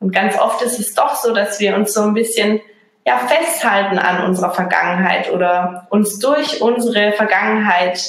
Und 0.00 0.12
ganz 0.12 0.38
oft 0.38 0.60
ist 0.62 0.80
es 0.80 0.94
doch 0.94 1.14
so, 1.14 1.32
dass 1.32 1.60
wir 1.60 1.76
uns 1.76 1.92
so 1.92 2.02
ein 2.02 2.14
bisschen 2.14 2.60
ja, 3.06 3.18
festhalten 3.18 3.98
an 3.98 4.24
unserer 4.26 4.52
Vergangenheit 4.52 5.30
oder 5.30 5.86
uns 5.90 6.18
durch 6.18 6.60
unsere 6.60 7.12
Vergangenheit 7.12 8.02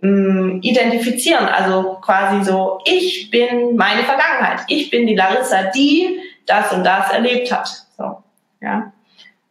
mh, 0.00 0.10
mm, 0.10 0.62
identifizieren. 0.62 1.46
Also 1.46 1.98
quasi 2.02 2.44
so, 2.44 2.80
ich 2.86 3.30
bin 3.30 3.76
meine 3.76 4.02
Vergangenheit. 4.02 4.62
Ich 4.68 4.90
bin 4.90 5.06
die 5.06 5.14
Larissa, 5.14 5.70
die 5.70 6.18
das 6.46 6.72
und 6.72 6.82
das 6.82 7.10
erlebt 7.12 7.52
hat. 7.52 7.68
So, 7.96 8.22
ja 8.60 8.92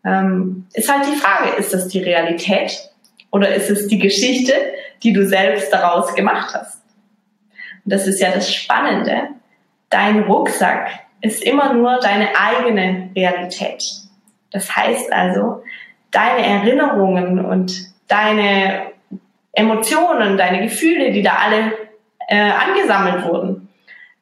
ähm, 0.06 0.68
ist 0.74 0.92
halt 0.92 1.08
die 1.08 1.18
Frage, 1.18 1.56
ist 1.58 1.74
das 1.74 1.88
die 1.88 2.02
Realität 2.02 2.90
oder 3.32 3.54
ist 3.54 3.70
es 3.70 3.88
die 3.88 4.00
Geschichte, 4.00 4.54
die 5.04 5.14
du 5.14 5.28
selbst 5.28 5.74
daraus 5.74 6.14
gemacht 6.14 6.54
hast? 6.54 6.82
Und 7.84 7.94
das 7.94 8.08
ist 8.08 8.22
ja 8.22 8.32
das 8.32 8.54
Spannende. 8.54 9.30
Dein 9.90 10.24
Rucksack 10.24 10.90
ist 11.22 11.44
immer 11.44 11.74
nur 11.74 12.00
deine 12.00 12.30
eigene 12.36 13.10
Realität. 13.16 13.84
Das 14.52 14.76
heißt 14.76 15.12
also, 15.12 15.64
deine 16.12 16.46
Erinnerungen 16.46 17.44
und 17.44 17.74
deine 18.08 18.92
Emotionen, 19.54 20.38
deine 20.38 20.62
Gefühle, 20.64 21.12
die 21.12 21.24
da 21.24 21.36
alle 21.36 21.74
äh, 22.28 22.52
angesammelt 22.52 23.26
wurden, 23.26 23.70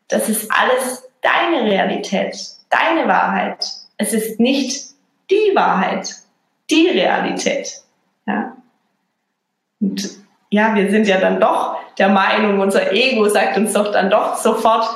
das 0.07 0.29
ist 0.29 0.49
alles 0.51 1.09
deine 1.21 1.63
Realität, 1.65 2.35
deine 2.69 3.07
Wahrheit. 3.07 3.65
Es 3.97 4.13
ist 4.13 4.39
nicht 4.39 4.92
die 5.33 5.55
Wahrheit, 5.55 6.15
die 6.69 6.87
Realität. 6.89 7.81
Ja? 8.25 8.55
Und 9.79 10.09
ja, 10.49 10.75
wir 10.75 10.89
sind 10.91 11.07
ja 11.07 11.19
dann 11.19 11.39
doch 11.39 11.77
der 11.97 12.09
Meinung, 12.09 12.59
unser 12.59 12.91
Ego 12.91 13.27
sagt 13.27 13.57
uns 13.57 13.73
doch 13.73 13.91
dann 13.91 14.09
doch 14.09 14.35
sofort, 14.37 14.87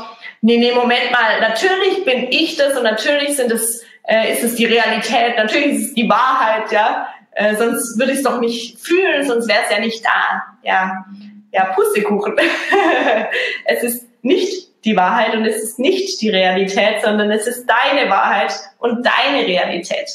nee, 0.41 0.57
nee, 0.57 0.71
Moment 0.71 1.11
mal, 1.11 1.39
natürlich 1.41 2.03
bin 2.05 2.27
ich 2.29 2.55
das 2.55 2.75
und 2.75 2.83
natürlich 2.83 3.35
sind 3.35 3.51
es, 3.51 3.83
äh, 4.03 4.31
ist 4.33 4.43
es 4.43 4.55
die 4.55 4.65
Realität, 4.65 5.37
natürlich 5.37 5.67
ist 5.67 5.87
es 5.89 5.93
die 5.93 6.09
Wahrheit, 6.09 6.71
ja, 6.71 7.07
äh, 7.31 7.55
sonst 7.55 7.99
würde 7.99 8.13
ich 8.13 8.19
es 8.19 8.23
doch 8.23 8.39
nicht 8.39 8.79
fühlen, 8.79 9.27
sonst 9.27 9.47
wäre 9.47 9.59
es 9.65 9.71
ja 9.71 9.79
nicht 9.79 10.03
da, 10.03 10.43
ja, 10.63 11.05
ja, 11.51 11.65
Pustekuchen. 11.73 12.35
es 13.65 13.83
ist 13.83 14.07
nicht 14.21 14.83
die 14.85 14.95
Wahrheit 14.95 15.35
und 15.35 15.45
es 15.45 15.61
ist 15.61 15.79
nicht 15.79 16.21
die 16.21 16.29
Realität, 16.29 17.01
sondern 17.03 17.31
es 17.31 17.47
ist 17.47 17.67
deine 17.67 18.09
Wahrheit 18.09 18.53
und 18.79 19.05
deine 19.05 19.45
Realität. 19.45 20.09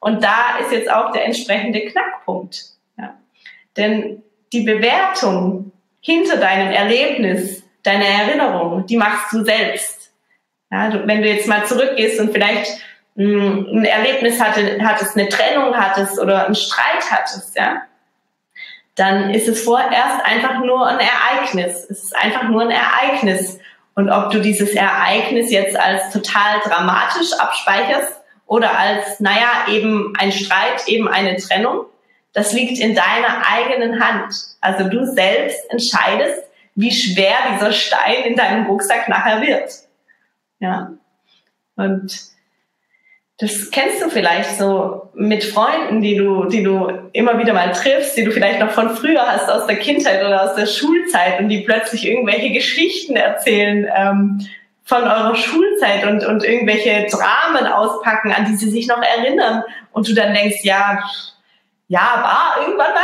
Und 0.00 0.22
da 0.22 0.58
ist 0.60 0.72
jetzt 0.72 0.90
auch 0.90 1.12
der 1.12 1.24
entsprechende 1.24 1.80
Knackpunkt. 1.86 2.64
Ja. 2.96 3.14
Denn 3.76 4.22
die 4.52 4.62
Bewertung 4.62 5.72
hinter 6.00 6.36
deinem 6.36 6.72
Erlebnis, 6.72 7.62
deiner 7.82 8.06
Erinnerung, 8.06 8.86
die 8.86 8.96
machst 8.96 9.32
du 9.32 9.44
selbst. 9.44 10.12
Ja, 10.70 10.90
du, 10.90 11.06
wenn 11.06 11.22
du 11.22 11.28
jetzt 11.28 11.48
mal 11.48 11.64
zurückgehst 11.64 12.20
und 12.20 12.32
vielleicht 12.32 12.80
mh, 13.14 13.24
hm, 13.24 13.66
ein 13.72 13.84
Erlebnis 13.84 14.40
hatte, 14.40 14.78
hattest, 14.82 15.16
eine 15.16 15.28
Trennung 15.28 15.76
hattest 15.76 16.20
oder 16.20 16.46
einen 16.46 16.54
Streit 16.54 17.10
hattest, 17.10 17.56
ja, 17.56 17.82
dann 18.94 19.30
ist 19.30 19.48
es 19.48 19.62
vorerst 19.62 20.24
einfach 20.24 20.60
nur 20.60 20.86
ein 20.86 20.98
Ereignis. 20.98 21.86
Es 21.88 22.04
ist 22.04 22.16
einfach 22.16 22.44
nur 22.44 22.62
ein 22.62 22.70
Ereignis. 22.70 23.58
Und 23.94 24.10
ob 24.10 24.30
du 24.30 24.40
dieses 24.40 24.74
Ereignis 24.74 25.50
jetzt 25.50 25.78
als 25.78 26.10
total 26.10 26.60
dramatisch 26.64 27.32
abspeicherst 27.38 28.17
oder 28.48 28.76
als, 28.76 29.20
naja, 29.20 29.66
eben 29.70 30.14
ein 30.18 30.32
Streit, 30.32 30.88
eben 30.88 31.06
eine 31.06 31.36
Trennung, 31.36 31.84
das 32.32 32.52
liegt 32.52 32.78
in 32.80 32.94
deiner 32.94 33.46
eigenen 33.46 34.02
Hand. 34.02 34.34
Also 34.60 34.88
du 34.88 35.04
selbst 35.04 35.70
entscheidest, 35.70 36.42
wie 36.74 36.90
schwer 36.90 37.34
dieser 37.54 37.72
Stein 37.72 38.24
in 38.24 38.36
deinem 38.36 38.66
Rucksack 38.66 39.08
nachher 39.08 39.42
wird. 39.42 39.70
Ja. 40.60 40.92
Und 41.76 42.18
das 43.38 43.70
kennst 43.70 44.02
du 44.02 44.08
vielleicht 44.08 44.56
so 44.56 45.10
mit 45.14 45.44
Freunden, 45.44 46.00
die 46.00 46.16
du, 46.16 46.46
die 46.46 46.62
du 46.62 46.88
immer 47.12 47.38
wieder 47.38 47.52
mal 47.52 47.72
triffst, 47.72 48.16
die 48.16 48.24
du 48.24 48.32
vielleicht 48.32 48.60
noch 48.60 48.70
von 48.70 48.96
früher 48.96 49.26
hast, 49.26 49.48
aus 49.48 49.66
der 49.66 49.76
Kindheit 49.76 50.24
oder 50.24 50.42
aus 50.42 50.56
der 50.56 50.66
Schulzeit 50.66 51.38
und 51.38 51.48
die 51.48 51.60
plötzlich 51.60 52.06
irgendwelche 52.06 52.50
Geschichten 52.50 53.14
erzählen 53.14 53.88
ähm, 53.94 54.46
von 54.88 55.02
eurer 55.02 55.36
Schulzeit 55.36 56.06
und, 56.06 56.24
und 56.24 56.42
irgendwelche 56.42 57.06
Dramen 57.10 57.66
auspacken, 57.66 58.32
an 58.32 58.46
die 58.46 58.56
sie 58.56 58.70
sich 58.70 58.86
noch 58.86 59.02
erinnern 59.02 59.62
und 59.92 60.08
du 60.08 60.14
dann 60.14 60.32
denkst, 60.32 60.60
ja, 60.62 60.98
ja, 61.88 62.00
war 62.00 62.62
irgendwann 62.62 62.94
mal, 62.94 63.02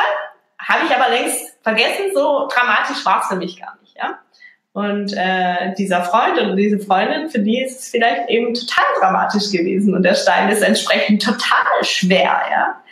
habe 0.58 0.86
ich 0.86 0.96
aber 0.96 1.10
längst 1.10 1.58
vergessen, 1.62 2.06
so 2.14 2.48
dramatisch 2.50 3.04
war 3.04 3.20
es 3.20 3.28
für 3.28 3.36
mich 3.36 3.60
gar 3.60 3.76
nicht, 3.82 3.94
ja. 3.98 4.18
Und 4.72 5.12
äh, 5.12 5.74
dieser 5.76 6.02
Freund 6.04 6.40
oder 6.40 6.56
diese 6.56 6.78
Freundin, 6.78 7.28
für 7.28 7.40
die 7.40 7.62
ist 7.62 7.80
es 7.82 7.90
vielleicht 7.90 8.30
eben 8.30 8.54
total 8.54 8.84
dramatisch 8.98 9.52
gewesen 9.52 9.94
und 9.94 10.04
der 10.04 10.14
Stein 10.14 10.48
ist 10.48 10.62
entsprechend 10.62 11.22
total 11.22 11.82
schwer, 11.82 12.40
ja. 12.50 12.82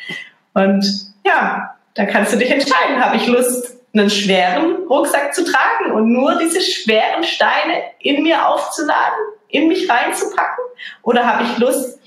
Und 0.52 0.84
ja, 1.25 1.76
da 1.94 2.04
kannst 2.04 2.34
du 2.34 2.37
dich 2.37 2.50
entscheiden, 2.50 3.02
habe 3.02 3.16
ich 3.16 3.26
Lust, 3.26 3.81
einen 3.94 4.11
schweren 4.11 4.87
Rucksack 4.88 5.34
zu 5.34 5.44
tragen 5.44 5.92
und 5.92 6.12
nur 6.12 6.37
diese 6.38 6.61
schweren 6.61 7.25
Steine 7.25 7.82
in 7.99 8.22
mir 8.22 8.49
aufzuladen, 8.49 9.18
in 9.49 9.68
mich 9.68 9.88
reinzupacken? 9.88 10.64
Oder 11.02 11.26
habe 11.26 11.44
ich 11.44 11.58
Lust, 11.58 12.00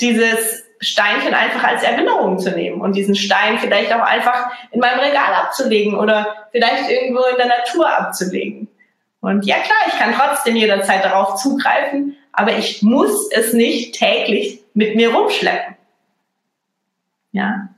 dieses 0.00 0.64
Steinchen 0.80 1.34
einfach 1.34 1.62
als 1.64 1.82
Erinnerung 1.82 2.38
zu 2.38 2.50
nehmen 2.50 2.80
und 2.80 2.96
diesen 2.96 3.14
Stein 3.14 3.58
vielleicht 3.58 3.92
auch 3.92 4.00
einfach 4.00 4.50
in 4.72 4.80
meinem 4.80 5.00
Regal 5.00 5.34
abzulegen 5.34 5.94
oder 5.94 6.48
vielleicht 6.50 6.90
irgendwo 6.90 7.22
in 7.24 7.36
der 7.36 7.46
Natur 7.46 7.88
abzulegen? 7.88 8.68
Und 9.20 9.46
ja 9.46 9.56
klar, 9.60 9.78
ich 9.86 9.98
kann 9.98 10.14
trotzdem 10.14 10.56
jederzeit 10.56 11.04
darauf 11.04 11.36
zugreifen, 11.36 12.16
aber 12.32 12.56
ich 12.56 12.82
muss 12.82 13.30
es 13.30 13.52
nicht 13.52 13.94
täglich 13.94 14.60
mit 14.74 14.96
mir 14.96 15.14
rumschleppen. 15.14 15.76
Ja. 17.30 17.68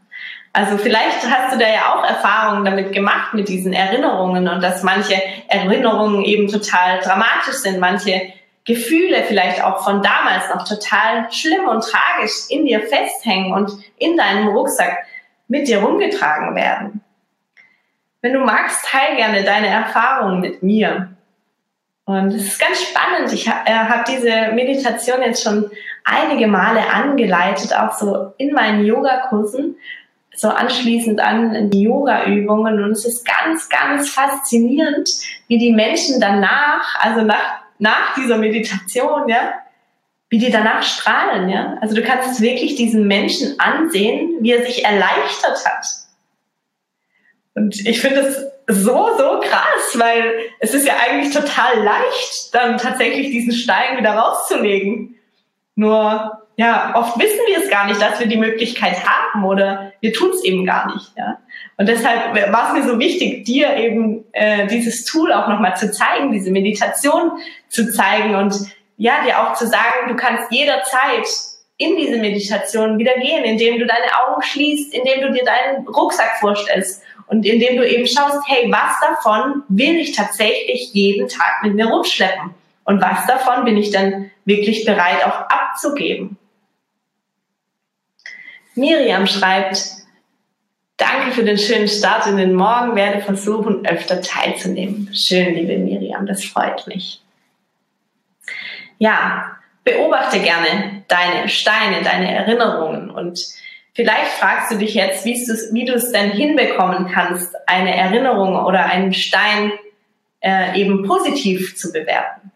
Also 0.57 0.79
vielleicht 0.79 1.29
hast 1.29 1.53
du 1.53 1.59
da 1.59 1.69
ja 1.69 1.93
auch 1.93 2.05
Erfahrungen 2.05 2.65
damit 2.65 2.93
gemacht 2.93 3.35
mit 3.35 3.49
diesen 3.49 3.73
Erinnerungen 3.73 4.47
und 4.47 4.63
dass 4.63 4.85
manche 4.85 5.21
Erinnerungen 5.49 6.25
eben 6.25 6.47
total 6.47 7.01
dramatisch 7.01 7.57
sind, 7.57 7.81
manche 7.81 8.33
Gefühle 8.65 9.25
vielleicht 9.25 9.65
auch 9.65 9.83
von 9.83 10.01
damals 10.01 10.49
noch 10.55 10.67
total 10.67 11.27
schlimm 11.33 11.67
und 11.67 11.83
tragisch 11.83 12.49
in 12.51 12.67
dir 12.67 12.83
festhängen 12.83 13.53
und 13.53 13.73
in 13.99 14.17
deinem 14.17 14.47
Rucksack 14.47 14.99
mit 15.49 15.67
dir 15.67 15.83
rumgetragen 15.83 16.55
werden. 16.55 17.01
Wenn 18.23 18.35
du 18.35 18.39
magst, 18.39 18.87
teil 18.87 19.17
gerne 19.17 19.43
deine 19.43 19.67
Erfahrungen 19.67 20.41
mit 20.41 20.63
mir. 20.63 21.17
Und 22.05 22.29
es 22.29 22.45
ist 22.45 22.61
ganz 22.61 22.81
spannend. 22.81 23.33
Ich 23.33 23.49
habe 23.49 23.67
äh, 23.67 23.73
hab 23.73 24.05
diese 24.05 24.53
Meditation 24.53 25.21
jetzt 25.21 25.43
schon 25.43 25.69
einige 26.05 26.47
Male 26.47 26.89
angeleitet, 26.93 27.75
auch 27.75 27.93
so 27.93 28.33
in 28.39 28.53
meinen 28.53 28.85
Yogakursen 28.85 29.77
so 30.37 30.49
anschließend 30.49 31.21
an 31.21 31.71
die 31.71 31.83
Yoga-Übungen. 31.83 32.83
Und 32.83 32.93
es 32.93 33.05
ist 33.05 33.27
ganz, 33.27 33.69
ganz 33.69 34.11
faszinierend, 34.11 35.09
wie 35.49 35.59
die 35.59 35.73
Menschen 35.73 36.21
danach, 36.21 36.97
also 37.01 37.23
nach, 37.23 37.63
nach 37.79 38.15
dieser 38.15 38.39
Meditation, 38.39 39.29
ja, 39.29 39.55
wie 40.29 40.39
die 40.39 40.51
danach 40.51 40.83
strahlen, 40.83 41.49
ja. 41.49 41.79
Also 41.81 41.95
du 41.95 42.03
kannst 42.03 42.41
wirklich 42.41 42.75
diesen 42.75 43.07
Menschen 43.07 43.59
ansehen, 43.61 44.39
wie 44.41 44.53
er 44.53 44.65
sich 44.65 44.85
erleichtert 44.85 45.65
hat. 45.65 45.87
Und 47.55 47.87
ich 47.87 48.01
finde 48.01 48.21
es 48.21 48.45
so, 48.67 49.11
so 49.17 49.41
krass, 49.41 49.95
weil 49.95 50.35
es 50.59 50.75
ist 50.75 50.87
ja 50.87 50.95
eigentlich 50.97 51.33
total 51.33 51.83
leicht, 51.83 52.53
dann 52.53 52.79
tatsächlich 52.79 53.31
diesen 53.31 53.53
Stein 53.53 53.99
wieder 53.99 54.15
rauszulegen. 54.15 55.15
Nur 55.77 56.44
ja, 56.57 56.93
oft 56.95 57.19
wissen 57.19 57.41
wir 57.49 57.59
es 57.59 57.69
gar 57.69 57.87
nicht, 57.87 58.01
dass 58.01 58.21
wir 58.21 58.27
die 58.27 58.37
Möglichkeit 58.37 59.05
haben 59.05 59.45
oder 59.45 59.93
wir 60.01 60.13
tun 60.13 60.31
es 60.31 60.45
eben 60.45 60.65
gar 60.65 60.93
nicht. 60.93 61.11
Ja? 61.17 61.39
Und 61.77 61.89
deshalb 61.89 62.35
war 62.53 62.69
es 62.69 62.75
mir 62.75 62.89
so 62.89 62.99
wichtig, 62.99 63.45
dir 63.45 63.77
eben 63.77 64.25
äh, 64.33 64.67
dieses 64.69 65.05
Tool 65.05 65.33
auch 65.33 65.49
nochmal 65.49 65.77
zu 65.77 65.91
zeigen, 65.91 66.33
diese 66.33 66.53
Meditation 66.53 67.33
zu 67.69 67.91
zeigen 67.91 68.37
und 68.37 68.55
ja, 68.97 69.25
dir 69.25 69.41
auch 69.41 69.55
zu 69.55 69.67
sagen, 69.67 70.09
du 70.09 70.15
kannst 70.15 70.53
jederzeit 70.53 71.27
in 71.77 71.97
diese 71.97 72.19
Meditation 72.19 72.99
wieder 72.99 73.15
gehen, 73.15 73.43
indem 73.43 73.81
du 73.81 73.87
deine 73.87 74.07
Augen 74.25 74.41
schließt, 74.43 74.95
indem 74.95 75.23
du 75.23 75.33
dir 75.33 75.45
deinen 75.45 75.89
Rucksack 75.89 76.39
vorstellst 76.39 77.03
und 77.27 77.45
indem 77.45 77.77
du 77.77 77.89
eben 77.89 78.07
schaust, 78.07 78.39
hey, 78.47 78.71
was 78.71 79.01
davon 79.01 79.65
will 79.69 79.97
ich 79.97 80.15
tatsächlich 80.15 80.93
jeden 80.93 81.29
Tag 81.29 81.65
mit 81.65 81.75
mir 81.75 81.87
rumschleppen? 81.87 82.55
Und 82.85 83.01
was 83.01 83.27
davon 83.27 83.65
bin 83.65 83.77
ich 83.77 83.91
dann 83.91 84.31
wirklich 84.45 84.85
bereit 84.85 85.25
auch 85.27 85.49
abzugeben? 85.49 86.37
Miriam 88.75 89.27
schreibt, 89.27 89.79
danke 90.97 91.33
für 91.33 91.45
den 91.45 91.59
schönen 91.59 91.89
Start 91.89 92.27
in 92.27 92.37
den 92.37 92.55
Morgen, 92.55 92.97
werde 92.97 93.21
versuchen, 93.21 93.87
öfter 93.87 94.21
teilzunehmen. 94.21 95.11
Schön, 95.15 95.55
liebe 95.55 95.79
Miriam, 95.79 96.27
das 96.27 96.45
freut 96.45 96.87
mich. 96.87 97.21
Ja, 98.99 99.57
beobachte 99.85 100.41
gerne 100.41 101.05
deine 101.09 101.49
Steine, 101.49 102.03
deine 102.03 102.35
Erinnerungen 102.35 103.11
und 103.11 103.39
vielleicht 103.93 104.31
fragst 104.33 104.73
du 104.73 104.79
dich 104.79 104.95
jetzt, 104.95 105.25
wie 105.25 105.85
du 105.85 105.95
es 105.95 106.11
denn 106.11 106.31
hinbekommen 106.31 107.11
kannst, 107.13 107.55
eine 107.69 107.95
Erinnerung 107.95 108.57
oder 108.65 108.87
einen 108.87 109.13
Stein 109.13 109.73
äh, 110.41 110.81
eben 110.81 111.07
positiv 111.07 111.77
zu 111.77 111.93
bewerten. 111.93 112.51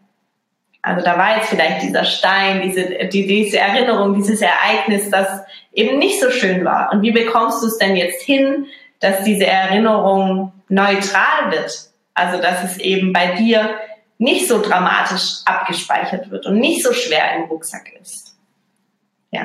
Also 0.82 1.04
da 1.04 1.18
war 1.18 1.36
jetzt 1.36 1.48
vielleicht 1.48 1.82
dieser 1.82 2.04
Stein, 2.04 2.62
diese, 2.62 3.08
die, 3.08 3.26
diese 3.26 3.58
Erinnerung, 3.58 4.14
dieses 4.14 4.40
Ereignis, 4.40 5.10
das 5.10 5.42
eben 5.72 5.98
nicht 5.98 6.20
so 6.20 6.30
schön 6.30 6.64
war. 6.64 6.90
Und 6.92 7.02
wie 7.02 7.12
bekommst 7.12 7.62
du 7.62 7.66
es 7.66 7.78
denn 7.78 7.96
jetzt 7.96 8.22
hin, 8.22 8.66
dass 9.00 9.24
diese 9.24 9.46
Erinnerung 9.46 10.52
neutral 10.68 11.50
wird? 11.50 11.90
Also 12.14 12.40
dass 12.42 12.64
es 12.64 12.78
eben 12.78 13.12
bei 13.12 13.34
dir 13.36 13.78
nicht 14.18 14.48
so 14.48 14.60
dramatisch 14.60 15.42
abgespeichert 15.44 16.30
wird 16.30 16.46
und 16.46 16.58
nicht 16.58 16.82
so 16.82 16.92
schwer 16.92 17.36
im 17.36 17.44
Rucksack 17.44 17.92
ist. 18.00 18.36
Ja. 19.30 19.42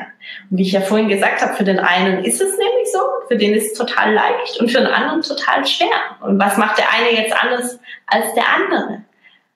Und 0.49 0.57
wie 0.57 0.63
ich 0.63 0.71
ja 0.71 0.81
vorhin 0.81 1.09
gesagt 1.09 1.41
habe, 1.41 1.53
für 1.53 1.63
den 1.63 1.79
einen 1.79 2.23
ist 2.23 2.41
es 2.41 2.57
nämlich 2.57 2.91
so, 2.91 2.99
für 3.27 3.37
den 3.37 3.53
ist 3.53 3.71
es 3.71 3.77
total 3.77 4.13
leicht 4.13 4.59
und 4.59 4.71
für 4.71 4.79
den 4.79 4.87
anderen 4.87 5.21
total 5.21 5.65
schwer. 5.65 5.87
Und 6.21 6.39
was 6.39 6.57
macht 6.57 6.77
der 6.77 6.91
eine 6.91 7.11
jetzt 7.11 7.33
anders 7.33 7.79
als 8.07 8.33
der 8.33 8.45
andere? 8.47 9.03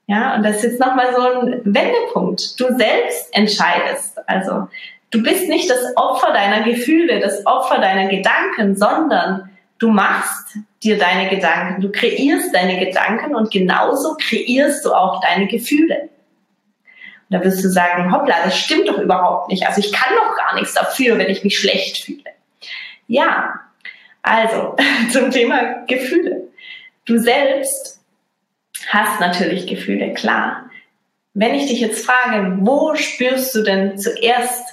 Ja, 0.08 0.36
und 0.36 0.43
das 0.43 0.58
ist 0.58 0.63
jetzt 0.63 0.80
nochmal 0.80 1.13
so 1.13 1.21
ein 1.21 1.62
Wendepunkt. 1.65 2.60
Du 2.60 2.77
selbst 2.77 3.36
entscheidest. 3.36 4.17
Also, 4.27 4.67
du 5.12 5.24
bist 5.24 5.48
nicht 5.48 5.70
das 5.70 5.80
Opfer 5.96 6.34
deiner 6.34 6.63
Gefühle, 6.63 7.20
das 7.20 7.46
Opfer 7.46 7.80
deiner 7.80 8.10
Gedanken, 8.10 8.76
sondern 8.76 9.50
du 9.80 9.89
machst 9.89 10.58
dir 10.84 10.98
deine 10.98 11.30
Gedanken. 11.30 11.82
Du 11.82 11.91
kreierst 11.91 12.54
deine 12.54 12.80
Gedanken 12.80 13.36
und 13.36 13.52
genauso 13.52 14.15
kreierst 14.20 14.86
du 14.86 14.93
auch 14.93 15.22
deine 15.22 15.48
Gefühle. 15.48 16.10
Und 17.30 17.38
da 17.38 17.43
wirst 17.43 17.63
du 17.63 17.70
sagen, 17.70 18.13
hoppla, 18.13 18.36
das 18.43 18.58
stimmt 18.58 18.88
doch 18.88 19.00
überhaupt 19.00 19.50
nicht. 19.50 19.67
Also 19.67 19.80
ich 19.82 19.91
kann 19.91 20.15
doch 20.15 20.36
gar 20.38 20.56
nichts 20.56 20.74
dafür, 20.74 21.17
wenn 21.17 21.30
ich 21.30 21.43
mich 21.43 21.58
schlecht 21.58 22.06
fühle. 22.06 22.24
Ja, 23.08 23.54
also 24.22 24.76
zum 25.12 25.32
Thema 25.32 25.86
Gefühle. 25.88 26.48
Du 27.06 27.17
selbst 27.17 28.02
hast 28.89 29.20
natürlich 29.20 29.67
Gefühle, 29.67 30.13
klar. 30.13 30.70
Wenn 31.34 31.54
ich 31.54 31.67
dich 31.67 31.80
jetzt 31.80 32.06
frage, 32.06 32.58
wo 32.62 32.96
spürst 32.96 33.54
du 33.56 33.63
denn 33.63 33.98
zuerst 33.98 34.66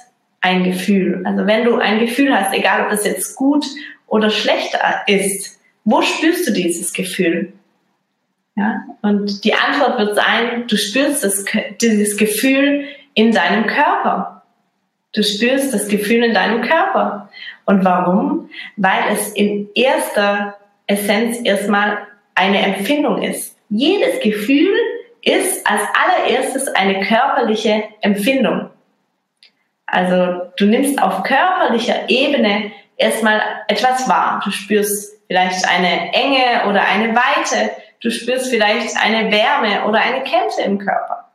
ein 0.45 0.63
Gefühl? 0.63 1.23
Also 1.25 1.47
wenn 1.47 1.65
du 1.65 1.77
ein 1.77 1.97
Gefühl 1.97 2.31
hast, 2.33 2.53
egal 2.53 2.85
ob 2.85 2.91
es 2.91 3.03
jetzt 3.03 3.35
gut 3.35 3.65
oder 4.05 4.29
schlecht 4.29 4.77
ist, 5.07 5.59
wo 5.83 6.03
spürst 6.03 6.47
du 6.47 6.53
dieses 6.53 6.93
Gefühl? 6.93 7.51
Ja, 8.55 8.85
und 9.01 9.43
die 9.43 9.55
Antwort 9.55 9.97
wird 9.97 10.15
sein, 10.15 10.67
du 10.67 10.77
spürst 10.77 11.23
das, 11.23 11.45
dieses 11.81 12.15
Gefühl 12.15 12.85
in 13.15 13.31
deinem 13.31 13.65
Körper. 13.65 14.43
Du 15.13 15.23
spürst 15.23 15.73
das 15.73 15.87
Gefühl 15.87 16.23
in 16.23 16.35
deinem 16.35 16.61
Körper. 16.61 17.29
Und 17.65 17.83
warum? 17.83 18.49
Weil 18.77 19.13
es 19.13 19.33
in 19.33 19.69
erster 19.73 20.57
Essenz 20.85 21.39
erstmal 21.43 21.97
eine 22.35 22.59
Empfindung 22.59 23.23
ist. 23.23 23.57
Jedes 23.69 24.19
Gefühl 24.19 24.75
ist 25.23 25.65
als 25.65 25.81
allererstes 25.93 26.67
eine 26.67 27.03
körperliche 27.03 27.83
Empfindung. 28.01 28.69
Also 29.85 30.51
du 30.57 30.65
nimmst 30.65 31.01
auf 31.01 31.23
körperlicher 31.23 32.09
Ebene 32.09 32.71
erstmal 32.97 33.41
etwas 33.67 34.07
wahr. 34.09 34.41
Du 34.43 34.51
spürst 34.51 35.21
vielleicht 35.27 35.67
eine 35.67 36.13
Enge 36.13 36.67
oder 36.69 36.83
eine 36.87 37.15
Weite. 37.15 37.71
Du 38.01 38.09
spürst 38.09 38.49
vielleicht 38.49 38.97
eine 38.97 39.31
Wärme 39.31 39.85
oder 39.85 39.99
eine 39.99 40.23
Kälte 40.23 40.61
im 40.63 40.79
Körper. 40.79 41.31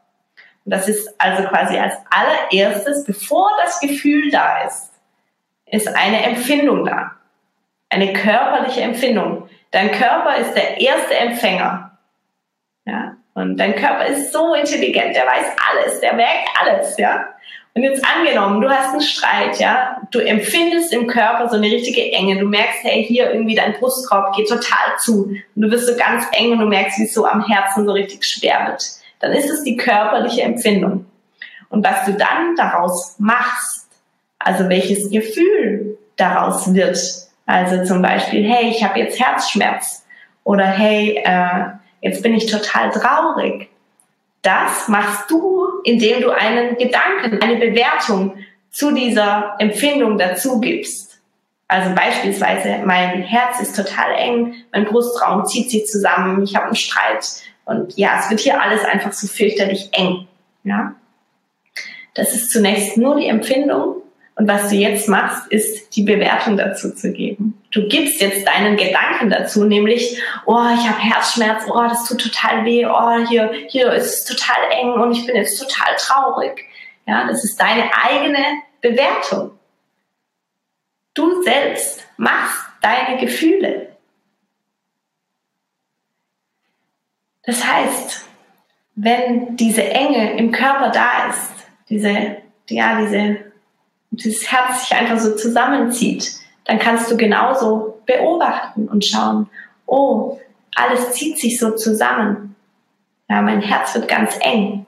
Und 0.65 0.75
das 0.75 0.89
ist 0.89 1.09
also 1.19 1.49
quasi 1.49 1.79
als 1.79 1.95
allererstes, 2.11 3.05
bevor 3.05 3.51
das 3.63 3.81
Gefühl 3.81 4.31
da 4.31 4.65
ist, 4.65 4.93
ist 5.67 5.89
eine 5.89 6.23
Empfindung 6.25 6.85
da. 6.85 7.13
Eine 7.89 8.13
körperliche 8.13 8.83
Empfindung. 8.83 9.49
Dein 9.71 9.91
Körper 9.91 10.37
ist 10.37 10.55
der 10.55 10.81
erste 10.81 11.17
Empfänger. 11.17 11.99
Ja? 12.85 13.17
Und 13.35 13.57
dein 13.57 13.75
Körper 13.75 14.07
ist 14.07 14.33
so 14.33 14.55
intelligent, 14.55 15.15
der 15.15 15.27
weiß 15.27 15.47
alles, 15.71 16.01
der 16.01 16.15
merkt 16.15 16.49
alles, 16.61 16.97
ja. 16.99 17.27
Und 17.75 17.85
jetzt 17.85 18.05
angenommen, 18.05 18.61
du 18.61 18.69
hast 18.69 18.93
einen 18.93 19.01
Streit, 19.01 19.61
ja, 19.61 20.01
du 20.11 20.19
empfindest 20.19 20.93
im 20.93 21.07
Körper 21.07 21.49
so 21.49 21.57
eine 21.57 21.67
richtige 21.67 22.13
Enge, 22.13 22.39
du 22.39 22.47
merkst, 22.47 22.83
hey, 22.83 23.05
hier 23.05 23.33
irgendwie 23.33 23.55
dein 23.55 23.75
Brustkorb 23.75 24.35
geht 24.35 24.49
total 24.49 24.99
zu 24.99 25.27
und 25.27 25.41
du 25.55 25.71
wirst 25.71 25.87
so 25.87 25.97
ganz 25.97 26.25
eng 26.33 26.53
und 26.53 26.59
du 26.59 26.67
merkst, 26.67 26.99
wie 26.99 27.05
es 27.05 27.15
so 27.15 27.25
am 27.25 27.47
Herzen 27.47 27.87
so 27.87 27.93
richtig 27.93 28.25
schwer 28.25 28.67
wird. 28.67 28.85
Dann 29.21 29.33
ist 29.33 29.49
es 29.49 29.63
die 29.63 29.77
körperliche 29.77 30.43
Empfindung. 30.43 31.07
Und 31.69 31.85
was 31.85 32.05
du 32.07 32.13
dann 32.15 32.57
daraus 32.57 33.15
machst, 33.19 33.87
also 34.41 34.69
welches 34.69 35.09
Gefühl 35.09 35.97
daraus 36.17 36.75
wird, 36.75 36.99
also 37.47 37.85
zum 37.85 38.03
Beispiel, 38.03 38.45
hey, 38.45 38.69
ich 38.69 38.83
habe 38.83 38.99
jetzt 38.99 39.21
Herzschmerz 39.21 40.05
oder 40.43 40.67
hey, 40.67 41.23
äh, 41.25 41.67
jetzt 42.01 42.23
bin 42.23 42.35
ich 42.35 42.51
total 42.51 42.91
traurig. 42.91 43.70
Das 44.43 44.89
machst 44.89 45.31
du, 45.31 45.81
indem 45.85 46.23
du 46.23 46.31
einen 46.31 46.77
Gedanken, 46.77 47.41
eine 47.43 47.57
Bewertung 47.57 48.39
zu 48.71 48.93
dieser 48.93 49.57
Empfindung 49.59 50.17
dazu 50.17 50.61
gibst. 50.61 51.21
Also 51.69 51.95
beispielsweise, 51.95 52.81
mein 52.85 53.23
Herz 53.23 53.61
ist 53.61 53.77
total 53.77 54.13
eng, 54.15 54.55
mein 54.73 54.87
Brustraum 54.87 55.45
zieht 55.45 55.71
sich 55.71 55.87
zusammen, 55.87 56.43
ich 56.43 56.57
habe 56.57 56.67
einen 56.67 56.75
Streit 56.75 57.25
und 57.65 57.97
ja, 57.97 58.19
es 58.19 58.29
wird 58.29 58.41
hier 58.41 58.61
alles 58.61 58.85
einfach 58.85 59.13
so 59.13 59.29
fürchterlich 59.29 59.91
eng. 59.93 60.27
Ja, 60.65 60.95
das 62.15 62.35
ist 62.35 62.51
zunächst 62.51 62.97
nur 62.97 63.17
die 63.17 63.29
Empfindung 63.29 64.03
und 64.41 64.49
was 64.49 64.71
du 64.71 64.75
jetzt 64.77 65.07
machst, 65.07 65.49
ist 65.53 65.95
die 65.95 66.03
Bewertung 66.03 66.57
dazu 66.57 66.95
zu 66.95 67.13
geben. 67.13 67.63
Du 67.73 67.87
gibst 67.89 68.23
jetzt 68.23 68.49
deinen 68.49 68.79
Gedanken 68.79 69.29
dazu, 69.29 69.67
nämlich, 69.67 70.19
oh, 70.47 70.65
ich 70.75 70.89
habe 70.89 70.99
Herzschmerz, 70.99 71.65
oh, 71.69 71.83
das 71.83 72.09
tut 72.09 72.23
total 72.23 72.65
weh, 72.65 72.87
oh, 72.87 73.27
hier, 73.29 73.53
hier 73.69 73.93
ist 73.93 74.07
es 74.07 74.25
total 74.25 74.57
eng 74.71 74.93
und 74.93 75.13
ich 75.13 75.27
bin 75.27 75.37
jetzt 75.37 75.59
total 75.61 75.95
traurig. 75.99 76.65
Ja, 77.07 77.27
das 77.27 77.45
ist 77.45 77.61
deine 77.61 77.91
eigene 77.95 78.39
Bewertung. 78.81 79.59
Du 81.13 81.43
selbst 81.43 82.03
machst 82.17 82.65
deine 82.81 83.21
Gefühle. 83.21 83.95
Das 87.43 87.63
heißt, 87.63 88.25
wenn 88.95 89.55
diese 89.59 89.85
Enge 89.85 90.39
im 90.39 90.51
Körper 90.51 90.89
da 90.89 91.29
ist, 91.29 91.53
diese, 91.91 92.39
ja, 92.71 93.03
diese, 93.03 93.50
dieses 94.11 94.51
Herz 94.51 94.83
sich 94.83 94.97
einfach 94.97 95.19
so 95.19 95.35
zusammenzieht, 95.35 96.33
dann 96.65 96.79
kannst 96.79 97.11
du 97.11 97.17
genauso 97.17 98.01
beobachten 98.07 98.89
und 98.89 99.05
schauen, 99.05 99.49
oh, 99.87 100.39
alles 100.75 101.13
zieht 101.13 101.39
sich 101.39 101.59
so 101.59 101.73
zusammen. 101.73 102.55
Ja, 103.29 103.43
mein 103.43 103.61
Herz 103.61 103.95
wird 103.95 104.09
ganz 104.09 104.37
eng. 104.41 104.87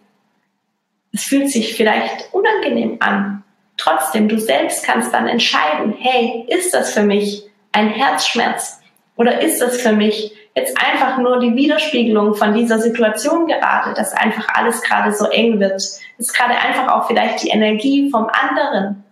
Es 1.13 1.25
fühlt 1.25 1.51
sich 1.51 1.75
vielleicht 1.75 2.33
unangenehm 2.33 2.97
an. 3.01 3.45
Trotzdem, 3.77 4.29
du 4.29 4.39
selbst 4.39 4.85
kannst 4.85 5.13
dann 5.13 5.29
entscheiden, 5.29 5.95
hey, 5.99 6.45
ist 6.49 6.75
das 6.75 6.93
für 6.93 7.03
mich 7.03 7.45
ein 7.73 7.89
Herzschmerz 7.89 8.81
oder 9.17 9.41
ist 9.41 9.61
das 9.61 9.81
für 9.81 9.93
mich 9.93 10.33
jetzt 10.55 10.77
einfach 10.79 11.19
nur 11.19 11.41
die 11.41 11.55
Widerspiegelung 11.55 12.35
von 12.35 12.55
dieser 12.55 12.79
Situation 12.79 13.47
gerade, 13.47 13.95
dass 13.95 14.13
einfach 14.13 14.49
alles 14.55 14.83
gerade 14.83 15.13
so 15.13 15.27
eng 15.27 15.61
wird. 15.61 15.81
Ist 16.19 16.35
gerade 16.35 16.55
einfach 16.55 16.89
auch 16.89 17.07
vielleicht 17.07 17.43
die 17.43 17.49
Energie 17.49 18.11
vom 18.11 18.27
anderen. 18.27 19.05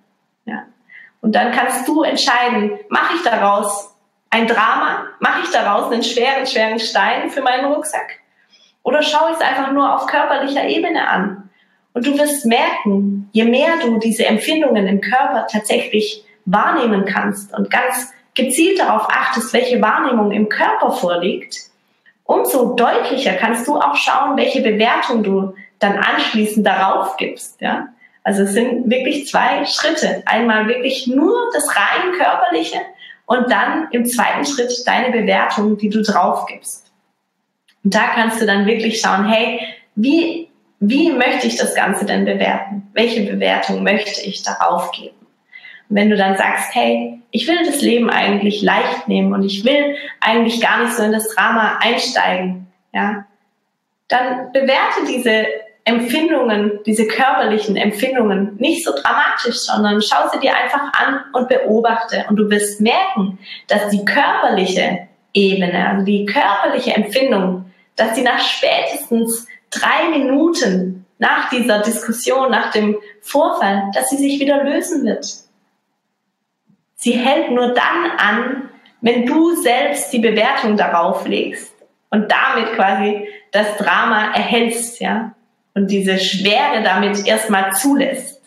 Und 1.21 1.35
dann 1.35 1.53
kannst 1.53 1.87
du 1.87 2.03
entscheiden, 2.03 2.79
mache 2.89 3.15
ich 3.17 3.23
daraus 3.23 3.95
ein 4.31 4.47
Drama, 4.47 5.07
mache 5.19 5.43
ich 5.43 5.51
daraus 5.51 5.93
einen 5.93 6.03
schweren, 6.03 6.47
schweren 6.47 6.79
Stein 6.79 7.31
für 7.31 7.43
meinen 7.43 7.73
Rucksack? 7.73 8.21
Oder 8.83 9.03
schaue 9.03 9.31
ich 9.31 9.37
es 9.37 9.43
einfach 9.43 9.73
nur 9.73 9.95
auf 9.95 10.07
körperlicher 10.07 10.67
Ebene 10.67 11.07
an? 11.07 11.51
Und 11.93 12.07
du 12.07 12.17
wirst 12.17 12.47
merken, 12.47 13.29
je 13.33 13.45
mehr 13.45 13.79
du 13.83 13.99
diese 13.99 14.25
Empfindungen 14.25 14.87
im 14.87 15.01
Körper 15.01 15.47
tatsächlich 15.51 16.25
wahrnehmen 16.45 17.05
kannst 17.05 17.53
und 17.53 17.71
ganz 17.71 18.13
gezielt 18.35 18.79
darauf 18.79 19.09
achtest, 19.11 19.53
welche 19.53 19.83
Wahrnehmung 19.83 20.31
im 20.31 20.49
Körper 20.49 20.93
vorliegt, 20.93 21.57
umso 22.25 22.75
deutlicher 22.77 23.35
kannst 23.35 23.67
du 23.67 23.77
auch 23.77 23.97
schauen, 23.97 24.37
welche 24.37 24.63
Bewertung 24.63 25.23
du 25.23 25.55
dann 25.81 25.99
anschließend 25.99 26.65
darauf 26.65 27.17
gibst. 27.17 27.61
Ja? 27.61 27.89
Also 28.23 28.43
es 28.43 28.53
sind 28.53 28.91
wirklich 28.91 29.27
zwei 29.27 29.65
Schritte. 29.65 30.23
Einmal 30.27 30.69
wirklich 30.69 31.07
nur 31.07 31.51
das 31.53 31.69
rein 31.75 32.13
körperliche 32.19 32.81
und 33.27 33.51
dann 33.51 33.89
im 33.93 34.05
zweiten 34.05 34.45
Schritt 34.45 34.73
deine 34.87 35.11
Bewertung, 35.11 35.79
die 35.79 35.89
du 35.89 36.03
drauf 36.03 36.47
gibst. 36.47 36.91
Und 37.83 37.95
da 37.95 38.09
kannst 38.15 38.41
du 38.41 38.47
dann 38.47 38.67
wirklich 38.67 39.01
schauen, 39.01 39.27
hey, 39.27 39.61
wie, 39.95 40.49
wie 40.81 41.13
möchte 41.13 41.47
ich 41.47 41.57
das 41.57 41.75
Ganze 41.75 42.05
denn 42.05 42.25
bewerten? 42.25 42.89
Welche 42.93 43.23
Bewertung 43.23 43.83
möchte 43.83 44.21
ich 44.23 44.43
darauf 44.43 44.91
geben? 44.93 45.17
Und 45.89 45.97
wenn 45.97 46.11
du 46.11 46.17
dann 46.17 46.37
sagst, 46.37 46.75
hey, 46.75 47.21
ich 47.31 47.49
will 47.49 47.65
das 47.65 47.81
Leben 47.81 48.11
eigentlich 48.11 48.63
leicht 48.63 49.09
nehmen 49.09 49.33
und 49.33 49.45
ich 49.45 49.65
will 49.65 49.97
eigentlich 50.21 50.61
gar 50.61 50.83
nicht 50.83 50.95
so 50.95 51.03
in 51.03 51.13
das 51.13 51.29
Drama 51.35 51.79
einsteigen, 51.81 52.67
ja, 52.93 53.27
dann 54.09 54.53
bewerte 54.53 55.07
diese 55.09 55.47
Empfindungen, 55.85 56.81
diese 56.85 57.07
körperlichen 57.07 57.77
Empfindungen 57.77 58.57
nicht 58.59 58.85
so 58.85 58.93
dramatisch, 58.93 59.57
sondern 59.57 60.01
schau 60.03 60.29
sie 60.33 60.41
dir 60.41 60.55
einfach 60.55 60.93
an 60.93 61.25
und 61.33 61.49
beobachte. 61.49 62.27
Und 62.29 62.37
du 62.37 62.51
wirst 62.51 62.81
merken, 62.81 63.39
dass 63.69 63.89
die 63.89 64.05
körperliche 64.05 65.09
Ebene, 65.33 65.89
also 65.89 66.05
die 66.05 66.27
körperliche 66.27 66.95
Empfindung, 66.95 67.71
dass 67.97 68.15
sie 68.15 68.23
nach 68.23 68.41
spätestens 68.41 69.47
drei 69.71 70.09
Minuten 70.11 71.07
nach 71.19 71.51
dieser 71.51 71.81
Diskussion, 71.81 72.51
nach 72.51 72.73
dem 72.73 72.97
Vorfall, 73.21 73.91
dass 73.95 74.09
sie 74.11 74.17
sich 74.17 74.41
wieder 74.41 74.65
lösen 74.65 75.05
wird. 75.05 75.27
Sie 76.95 77.13
hält 77.13 77.51
nur 77.51 77.75
dann 77.75 78.11
an, 78.19 78.69
wenn 79.01 79.27
du 79.27 79.55
selbst 79.57 80.13
die 80.13 80.19
Bewertung 80.19 80.77
darauf 80.77 81.27
legst 81.27 81.73
und 82.11 82.31
damit 82.31 82.73
quasi 82.75 83.29
das 83.53 83.77
Drama 83.77 84.33
erhältst, 84.33 85.01
ja, 85.01 85.35
und 85.75 85.91
diese 85.91 86.19
Schwere 86.19 86.83
damit 86.83 87.27
erstmal 87.27 87.73
zulässt. 87.73 88.41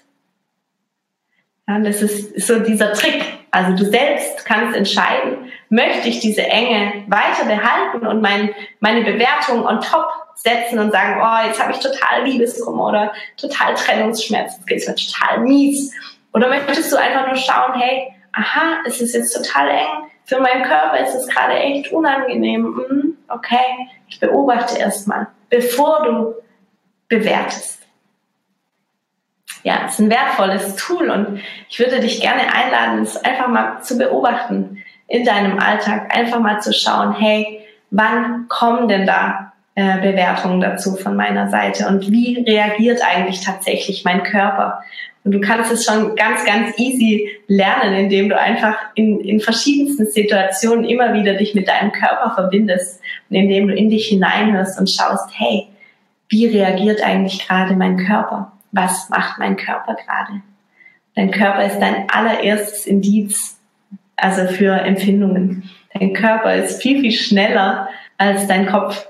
Ja, 1.68 1.80
das 1.80 2.02
ist 2.02 2.46
so 2.46 2.60
dieser 2.60 2.94
Trick. 2.94 3.24
Also 3.52 3.76
du 3.76 3.86
selbst 3.90 4.46
kannst 4.46 4.76
entscheiden, 4.76 5.52
möchte 5.70 6.10
ich 6.10 6.20
diese 6.20 6.44
Enge 6.44 7.06
weiter 7.08 7.46
behalten 7.46 8.06
und 8.06 8.22
mein, 8.22 8.50
meine 8.80 9.04
Bewertung 9.04 9.66
on 9.66 9.80
top 9.80 10.08
setzen 10.36 10.80
und 10.80 10.92
sagen, 10.92 11.22
oh, 11.22 11.48
jetzt 11.48 11.62
habe 11.62 11.72
ich 11.72 11.80
total 11.80 12.24
Liebeskummer 12.26 12.88
oder 12.88 13.14
total 13.38 13.76
Trennungsschmerz, 13.76 14.56
jetzt 14.56 14.68
geht's 14.68 14.88
mir 14.88 14.96
total 14.96 15.40
mies. 15.42 15.94
Oder 16.34 16.50
möchtest 16.50 16.92
du 16.92 16.98
einfach 16.98 17.28
nur 17.28 17.36
schauen, 17.36 17.80
hey, 17.80 18.08
aha, 18.34 18.80
es 18.88 19.00
ist 19.00 19.14
jetzt 19.14 19.34
total 19.34 19.70
eng, 19.70 20.10
für 20.26 20.40
meinen 20.40 20.64
Körper 20.64 21.00
ist 21.00 21.14
es 21.14 21.28
gerade 21.28 21.54
echt 21.54 21.92
unangenehm. 21.92 22.76
Hm, 22.76 23.18
okay, 23.28 23.90
ich 24.08 24.20
beobachte 24.20 24.80
erstmal, 24.80 25.28
bevor 25.50 26.04
du 26.06 26.43
bewertest. 27.14 27.80
Ja, 29.64 29.84
es 29.86 29.94
ist 29.94 30.00
ein 30.00 30.10
wertvolles 30.10 30.76
Tool 30.76 31.10
und 31.10 31.40
ich 31.70 31.80
würde 31.80 32.00
dich 32.00 32.20
gerne 32.20 32.54
einladen, 32.54 33.02
es 33.04 33.16
einfach 33.24 33.48
mal 33.48 33.82
zu 33.82 33.98
beobachten 33.98 34.84
in 35.08 35.24
deinem 35.24 35.58
Alltag, 35.60 36.14
einfach 36.16 36.40
mal 36.40 36.60
zu 36.60 36.74
schauen, 36.74 37.14
hey, 37.14 37.62
wann 37.92 38.48
kommen 38.50 38.88
denn 38.88 39.06
da 39.06 39.54
äh, 39.76 40.00
Bewertungen 40.00 40.60
dazu 40.60 40.96
von 40.96 41.16
meiner 41.16 41.50
Seite 41.50 41.88
und 41.88 42.12
wie 42.12 42.44
reagiert 42.46 43.02
eigentlich 43.02 43.42
tatsächlich 43.42 44.04
mein 44.04 44.24
Körper? 44.24 44.84
Und 45.24 45.32
du 45.32 45.40
kannst 45.40 45.72
es 45.72 45.86
schon 45.86 46.18
ganz, 46.18 46.44
ganz 46.44 46.78
easy 46.78 47.30
lernen, 47.48 47.94
indem 47.94 48.28
du 48.28 48.38
einfach 48.38 48.76
in, 48.96 49.22
in 49.22 49.40
verschiedensten 49.40 50.06
Situationen 50.06 50.84
immer 50.84 51.14
wieder 51.14 51.36
dich 51.36 51.56
mit 51.56 51.70
deinem 51.70 51.94
Körper 51.94 52.34
verbindest 52.36 53.00
und 53.30 53.38
indem 53.38 53.70
du 53.70 53.74
in 53.74 53.90
dich 53.90 54.08
hineinhörst 54.08 54.78
und 54.78 54.90
schaust, 54.90 55.30
hey, 55.32 55.70
wie 56.34 56.48
reagiert 56.48 57.04
eigentlich 57.04 57.48
gerade 57.48 57.76
mein 57.76 57.96
Körper? 57.96 58.54
Was 58.72 59.08
macht 59.10 59.38
mein 59.38 59.56
Körper 59.56 59.94
gerade? 59.94 60.42
Dein 61.16 61.30
Körper 61.30 61.64
ist 61.64 61.78
dein 61.78 62.10
allererstes 62.10 62.88
Indiz, 62.88 63.60
also 64.16 64.48
für 64.48 64.74
Empfindungen. 64.74 65.70
Dein 65.94 66.14
Körper 66.14 66.56
ist 66.56 66.82
viel, 66.82 67.02
viel 67.02 67.12
schneller 67.12 67.88
als 68.18 68.48
dein 68.48 68.66
Kopf. 68.66 69.08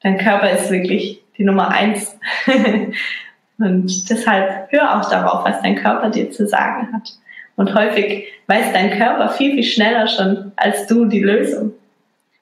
Dein 0.00 0.16
Körper 0.16 0.52
ist 0.52 0.70
wirklich 0.70 1.20
die 1.36 1.44
Nummer 1.44 1.68
eins. 1.68 2.18
Und 3.58 4.08
deshalb 4.08 4.72
hör 4.72 4.98
auch 4.98 5.10
darauf, 5.10 5.44
was 5.44 5.60
dein 5.60 5.76
Körper 5.76 6.08
dir 6.08 6.30
zu 6.30 6.46
sagen 6.46 6.88
hat. 6.94 7.12
Und 7.56 7.74
häufig 7.74 8.24
weiß 8.46 8.72
dein 8.72 8.96
Körper 8.98 9.28
viel, 9.28 9.52
viel 9.52 9.64
schneller 9.64 10.08
schon 10.08 10.52
als 10.56 10.86
du 10.86 11.04
die 11.04 11.22
Lösung. 11.22 11.74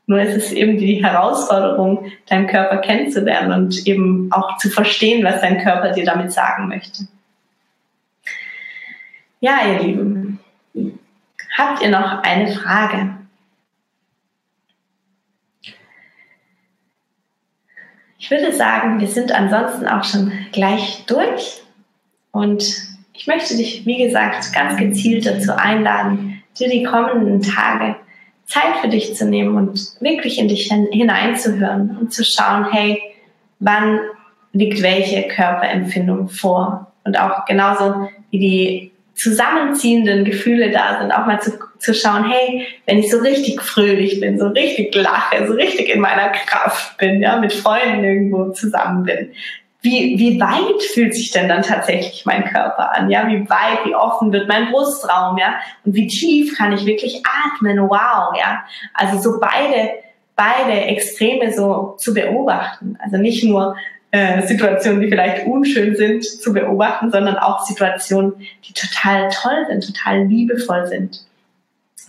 Nur 0.07 0.21
ist 0.21 0.37
es 0.37 0.53
eben 0.53 0.79
die 0.79 1.03
Herausforderung, 1.05 2.11
deinen 2.27 2.47
Körper 2.47 2.79
kennenzulernen 2.79 3.53
und 3.53 3.87
eben 3.87 4.31
auch 4.33 4.57
zu 4.59 4.69
verstehen, 4.69 5.25
was 5.25 5.41
dein 5.41 5.63
Körper 5.63 5.93
dir 5.93 6.05
damit 6.05 6.33
sagen 6.33 6.69
möchte. 6.69 7.07
Ja, 9.41 9.59
ihr 9.67 9.81
Lieben, 9.81 10.39
habt 11.57 11.83
ihr 11.83 11.91
noch 11.91 12.23
eine 12.23 12.53
Frage? 12.53 13.17
Ich 18.19 18.31
würde 18.31 18.53
sagen, 18.53 19.01
wir 19.01 19.09
sind 19.09 19.33
ansonsten 19.33 19.87
auch 19.89 20.05
schon 20.05 20.33
gleich 20.53 21.05
durch. 21.07 21.63
Und 22.31 22.65
ich 23.13 23.27
möchte 23.27 23.57
dich, 23.57 23.85
wie 23.85 24.05
gesagt, 24.05 24.53
ganz 24.53 24.77
gezielt 24.77 25.27
dazu 25.27 25.57
einladen, 25.57 26.43
dir 26.59 26.69
die 26.69 26.85
kommenden 26.85 27.43
Tage 27.43 27.97
Zeit 28.53 28.81
für 28.83 28.89
dich 28.89 29.15
zu 29.15 29.25
nehmen 29.25 29.57
und 29.57 29.81
wirklich 30.01 30.39
in 30.39 30.49
dich 30.49 30.71
hineinzuhören 30.71 31.97
und 31.99 32.13
zu 32.13 32.23
schauen, 32.23 32.71
hey, 32.71 33.01
wann 33.61 34.01
liegt 34.53 34.83
welche 34.83 35.23
Körperempfindung 35.23 36.29
vor? 36.29 36.93
Und 37.05 37.19
auch 37.19 37.47
genauso 37.47 38.09
wie 38.31 38.39
die 38.39 38.93
zusammenziehenden 39.15 40.25
Gefühle 40.25 40.71
da 40.71 41.01
sind, 41.01 41.13
auch 41.13 41.27
mal 41.27 41.41
zu, 41.41 41.53
zu 41.79 41.95
schauen, 41.95 42.31
hey, 42.31 42.67
wenn 42.87 42.99
ich 42.99 43.11
so 43.11 43.19
richtig 43.19 43.63
fröhlich 43.63 44.21
bin, 44.21 44.39
so 44.39 44.49
richtig 44.49 44.95
lache, 44.95 45.47
so 45.47 45.55
richtig 45.55 45.89
in 45.89 46.01
meiner 46.01 46.29
Kraft 46.31 46.99
bin, 46.99 47.23
ja, 47.23 47.39
mit 47.39 47.53
Freunden 47.55 48.05
irgendwo 48.05 48.51
zusammen 48.51 49.05
bin, 49.05 49.31
wie, 49.83 50.17
wie 50.17 50.41
weit 50.41 50.81
fühlt 50.95 51.13
sich 51.13 51.33
denn 51.33 51.49
dann 51.49 51.63
tatsächlich 51.63 52.25
mein 52.25 52.45
Körper 52.45 52.97
an? 52.97 53.11
Ja, 53.11 53.27
wie 53.27 53.49
weit, 53.51 53.85
wie 53.85 53.97
offen 53.97 54.33
wird 54.33 54.49
mein 54.49 54.71
Brustraum? 54.71 55.37
Ja, 55.39 55.57
und 55.85 55.95
wie 55.95 56.07
tief 56.07 56.57
kann 56.57 56.73
ich 56.73 56.87
wirklich 56.87 57.21
atmen? 57.27 57.79
Wow, 57.81 58.33
ja. 58.39 58.65
Also 58.95 59.19
so 59.19 59.41
beide, 59.41 59.91
beide 60.37 60.73
Extreme 60.73 61.53
so 61.53 61.97
zu 61.99 62.15
beobachten. 62.15 62.97
Also 63.03 63.17
nicht 63.17 63.43
nur 63.43 63.77
äh, 64.13 64.47
Situationen, 64.47 65.01
die 65.01 65.09
vielleicht 65.09 65.47
unschön 65.49 65.97
sind, 65.97 66.25
zu 66.25 66.53
beobachten, 66.53 67.11
sondern 67.11 67.37
auch 67.37 67.67
Situationen, 67.67 68.35
die 68.69 68.73
total 68.75 69.31
toll 69.31 69.67
sind, 69.69 69.85
total 69.85 70.27
liebevoll 70.27 70.87
sind. 70.87 71.27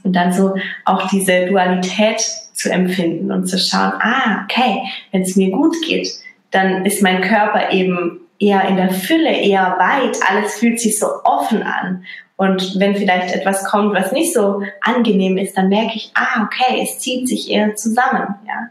Und 0.03 0.15
dann 0.15 0.31
so 0.31 0.53
auch 0.85 1.07
diese 1.09 1.47
Dualität 1.47 2.21
zu 2.53 2.69
empfinden 2.69 3.31
und 3.31 3.47
zu 3.47 3.57
schauen, 3.57 3.93
ah, 3.99 4.43
okay, 4.43 4.83
wenn 5.11 5.23
es 5.23 5.35
mir 5.35 5.49
gut 5.49 5.75
geht, 5.87 6.09
dann 6.53 6.85
ist 6.85 7.01
mein 7.01 7.21
Körper 7.21 7.71
eben 7.71 8.21
eher 8.39 8.67
in 8.67 8.75
der 8.75 8.91
Fülle, 8.91 9.31
eher 9.31 9.75
weit. 9.79 10.17
Alles 10.29 10.55
fühlt 10.55 10.79
sich 10.79 10.99
so 10.99 11.07
offen 11.23 11.63
an. 11.63 12.05
Und 12.35 12.79
wenn 12.79 12.95
vielleicht 12.95 13.33
etwas 13.33 13.63
kommt, 13.65 13.95
was 13.95 14.11
nicht 14.11 14.33
so 14.33 14.61
angenehm 14.81 15.37
ist, 15.37 15.57
dann 15.57 15.69
merke 15.69 15.95
ich, 15.95 16.11
ah, 16.15 16.43
okay, 16.43 16.81
es 16.83 16.99
zieht 16.99 17.27
sich 17.27 17.49
eher 17.49 17.75
zusammen, 17.75 18.35
ja. 18.47 18.69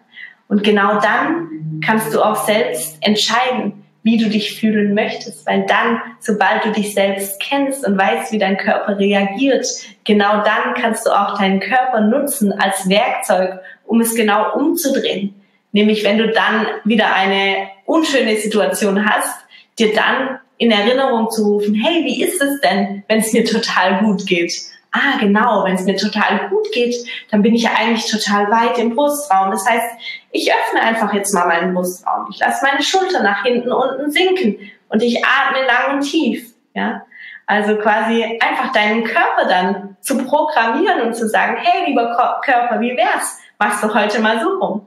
Und 0.49 0.63
genau 0.65 1.01
dann 1.01 1.81
kannst 1.85 2.13
du 2.13 2.21
auch 2.21 2.45
selbst 2.45 2.99
entscheiden, 3.01 3.85
wie 4.03 4.19
du 4.19 4.29
dich 4.29 4.59
fühlen 4.59 4.95
möchtest, 4.95 5.47
weil 5.47 5.65
dann, 5.67 6.03
sobald 6.19 6.65
du 6.65 6.73
dich 6.73 6.93
selbst 6.93 7.41
kennst 7.41 7.87
und 7.87 7.97
weißt, 7.97 8.33
wie 8.33 8.39
dein 8.39 8.59
Körper 8.59 8.99
reagiert, 8.99 9.67
genau 10.05 10.43
dann 10.43 10.75
kannst 10.75 11.07
du 11.07 11.11
auch 11.11 11.39
deinen 11.39 11.61
Körper 11.61 12.01
nutzen 12.01 12.53
als 12.53 12.89
Werkzeug, 12.89 13.61
um 13.87 14.01
es 14.01 14.15
genau 14.15 14.55
umzudrehen. 14.55 15.35
Nämlich, 15.73 16.05
wenn 16.05 16.19
du 16.19 16.29
dann 16.29 16.67
wieder 16.85 17.15
eine 17.15 17.69
unschöne 17.87 18.37
Situation 18.37 19.09
hast, 19.09 19.45
dir 19.79 19.95
dann 19.95 20.39
in 20.59 20.71
Erinnerung 20.71 21.31
zu 21.31 21.45
rufen, 21.45 21.75
hey, 21.75 22.05
wie 22.05 22.23
ist 22.23 22.41
es 22.41 22.61
denn, 22.61 23.03
wenn 23.09 23.19
es 23.19 23.33
mir 23.33 23.45
total 23.45 24.01
gut 24.05 24.27
geht? 24.27 24.53
Ah, 24.93 25.19
genau, 25.19 25.65
wenn 25.65 25.75
es 25.75 25.85
mir 25.85 25.97
total 25.97 26.51
gut 26.51 26.71
geht, 26.73 26.95
dann 27.31 27.41
bin 27.41 27.55
ich 27.55 27.63
ja 27.63 27.71
eigentlich 27.79 28.11
total 28.11 28.51
weit 28.51 28.79
im 28.79 28.95
Brustraum. 28.95 29.51
Das 29.51 29.67
heißt, 29.67 29.87
ich 30.31 30.53
öffne 30.53 30.83
einfach 30.83 31.15
jetzt 31.15 31.33
mal 31.33 31.47
meinen 31.47 31.73
Brustraum. 31.73 32.27
Ich 32.31 32.39
lasse 32.39 32.65
meine 32.65 32.83
Schulter 32.83 33.23
nach 33.23 33.43
hinten 33.43 33.73
unten 33.73 34.11
sinken 34.11 34.71
und 34.91 35.03
ich 35.03 35.25
atme 35.25 35.67
lang 35.67 35.97
und 35.97 36.03
tief. 36.03 36.53
Ja, 36.75 37.03
also 37.47 37.77
quasi 37.77 38.39
einfach 38.41 38.73
deinen 38.73 39.05
Körper 39.05 39.49
dann 39.49 39.97
zu 40.01 40.19
programmieren 40.19 41.03
und 41.03 41.15
zu 41.15 41.27
sagen, 41.27 41.57
hey, 41.59 41.87
lieber 41.87 42.15
Körper, 42.45 42.81
wie 42.81 42.97
wär's? 42.97 43.41
Machst 43.59 43.83
du 43.83 43.95
heute 43.95 44.21
mal 44.21 44.41
so 44.41 44.59
rum? 44.59 44.87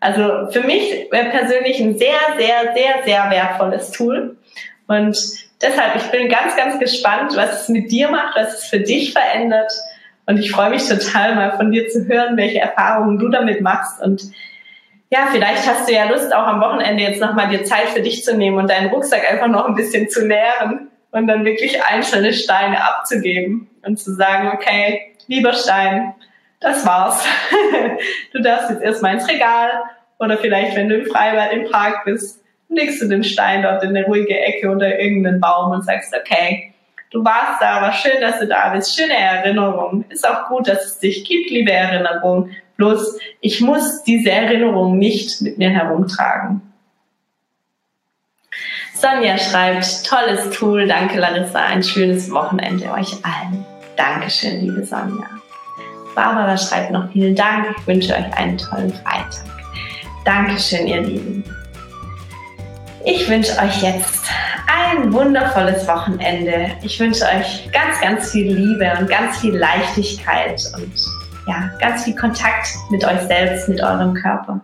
Also 0.00 0.50
für 0.50 0.60
mich 0.60 1.08
persönlich 1.10 1.80
ein 1.80 1.98
sehr, 1.98 2.18
sehr, 2.38 2.74
sehr, 2.74 3.04
sehr 3.04 3.30
wertvolles 3.30 3.90
Tool. 3.92 4.36
Und 4.86 5.18
deshalb, 5.60 5.96
ich 5.96 6.10
bin 6.10 6.28
ganz, 6.28 6.56
ganz 6.56 6.78
gespannt, 6.78 7.32
was 7.34 7.62
es 7.62 7.68
mit 7.68 7.90
dir 7.90 8.08
macht, 8.08 8.36
was 8.36 8.54
es 8.54 8.64
für 8.66 8.80
dich 8.80 9.12
verändert. 9.12 9.72
Und 10.26 10.38
ich 10.38 10.50
freue 10.50 10.70
mich 10.70 10.86
total 10.88 11.34
mal 11.34 11.56
von 11.56 11.70
dir 11.70 11.88
zu 11.88 12.06
hören, 12.06 12.36
welche 12.36 12.60
Erfahrungen 12.60 13.18
du 13.18 13.28
damit 13.28 13.60
machst. 13.60 14.02
Und 14.02 14.22
ja, 15.10 15.28
vielleicht 15.30 15.66
hast 15.66 15.88
du 15.88 15.92
ja 15.92 16.04
Lust, 16.08 16.34
auch 16.34 16.46
am 16.46 16.60
Wochenende 16.60 17.02
jetzt 17.02 17.20
nochmal 17.20 17.48
dir 17.48 17.64
Zeit 17.64 17.88
für 17.90 18.02
dich 18.02 18.24
zu 18.24 18.36
nehmen 18.36 18.58
und 18.58 18.68
deinen 18.68 18.90
Rucksack 18.90 19.30
einfach 19.30 19.46
noch 19.46 19.66
ein 19.66 19.76
bisschen 19.76 20.08
zu 20.08 20.26
leeren 20.26 20.88
und 21.12 21.28
dann 21.28 21.44
wirklich 21.44 21.82
einzelne 21.84 22.32
Steine 22.32 22.82
abzugeben 22.82 23.68
und 23.84 23.98
zu 23.98 24.14
sagen, 24.14 24.50
okay, 24.52 25.12
lieber 25.28 25.52
Stein, 25.52 26.14
das 26.66 26.84
war's. 26.84 27.24
du 28.32 28.42
darfst 28.42 28.70
jetzt 28.70 28.82
erstmal 28.82 29.14
ins 29.14 29.28
Regal 29.28 29.70
oder 30.18 30.36
vielleicht, 30.38 30.76
wenn 30.76 30.88
du 30.88 30.96
im 30.96 31.06
Freibad 31.06 31.52
im 31.52 31.70
Park 31.70 32.04
bist, 32.04 32.42
legst 32.68 33.00
du 33.00 33.08
den 33.08 33.24
Stein 33.24 33.62
dort 33.62 33.82
in 33.82 33.90
eine 33.90 34.04
ruhige 34.06 34.38
Ecke 34.38 34.70
unter 34.70 34.98
irgendeinen 34.98 35.40
Baum 35.40 35.72
und 35.72 35.84
sagst, 35.84 36.14
okay, 36.14 36.74
du 37.10 37.24
warst 37.24 37.60
da, 37.60 37.80
war 37.80 37.92
schön, 37.92 38.20
dass 38.20 38.38
du 38.40 38.46
da 38.46 38.70
bist, 38.70 38.96
schöne 38.96 39.16
Erinnerung. 39.16 40.04
Ist 40.08 40.28
auch 40.28 40.48
gut, 40.48 40.68
dass 40.68 40.84
es 40.84 40.98
dich 40.98 41.24
gibt, 41.24 41.50
liebe 41.50 41.72
Erinnerung. 41.72 42.50
Bloß, 42.76 43.18
ich 43.40 43.60
muss 43.60 44.02
diese 44.02 44.30
Erinnerung 44.30 44.98
nicht 44.98 45.40
mit 45.40 45.58
mir 45.58 45.70
herumtragen. 45.70 46.60
Sonja 48.94 49.38
schreibt, 49.38 50.06
tolles 50.06 50.50
Tool, 50.50 50.86
danke 50.86 51.18
Larissa, 51.18 51.60
ein 51.60 51.82
schönes 51.82 52.30
Wochenende 52.30 52.90
euch 52.90 53.12
allen. 53.22 53.64
Dankeschön, 53.96 54.60
liebe 54.60 54.84
Sonja. 54.84 55.28
Barbara 56.16 56.56
schreibt 56.56 56.90
noch 56.90 57.12
vielen 57.12 57.36
Dank, 57.36 57.66
ich 57.78 57.86
wünsche 57.86 58.14
euch 58.14 58.36
einen 58.36 58.56
tollen 58.56 58.92
Freitag. 58.92 59.44
Dankeschön, 60.24 60.86
ihr 60.88 61.02
Lieben. 61.02 61.44
Ich 63.04 63.28
wünsche 63.28 63.52
euch 63.62 63.82
jetzt 63.82 64.24
ein 64.66 65.12
wundervolles 65.12 65.86
Wochenende. 65.86 66.72
Ich 66.82 66.98
wünsche 66.98 67.24
euch 67.24 67.70
ganz, 67.70 68.00
ganz 68.00 68.32
viel 68.32 68.52
Liebe 68.52 68.92
und 68.98 69.08
ganz 69.08 69.38
viel 69.38 69.56
Leichtigkeit 69.56 70.60
und 70.74 70.92
ja, 71.46 71.70
ganz 71.80 72.02
viel 72.04 72.16
Kontakt 72.16 72.66
mit 72.90 73.04
euch 73.04 73.20
selbst, 73.28 73.68
mit 73.68 73.80
eurem 73.80 74.14
Körper. 74.14 74.60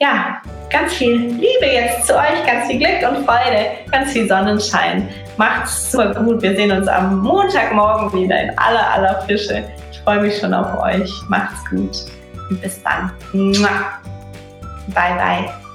Ja, 0.00 0.40
ganz 0.70 0.94
viel 0.94 1.16
Liebe 1.16 1.66
jetzt 1.66 2.06
zu 2.06 2.14
euch, 2.14 2.46
ganz 2.46 2.68
viel 2.68 2.78
Glück 2.78 3.10
und 3.10 3.26
Freude, 3.26 3.66
ganz 3.90 4.12
viel 4.12 4.28
Sonnenschein. 4.28 5.08
Macht's 5.36 5.90
super 5.90 6.14
gut. 6.14 6.40
Wir 6.40 6.54
sehen 6.54 6.70
uns 6.70 6.86
am 6.86 7.20
Montagmorgen 7.20 8.12
wieder 8.12 8.40
in 8.42 8.58
aller, 8.58 8.90
aller 8.92 9.20
Frische. 9.22 9.64
Freue 10.06 10.20
mich 10.20 10.38
schon 10.38 10.54
auf 10.54 10.80
euch. 10.80 11.12
Macht's 11.28 11.68
gut 11.68 12.06
und 12.48 12.62
bis 12.62 12.80
dann. 12.84 13.10
Bye 14.94 15.16
bye. 15.16 15.65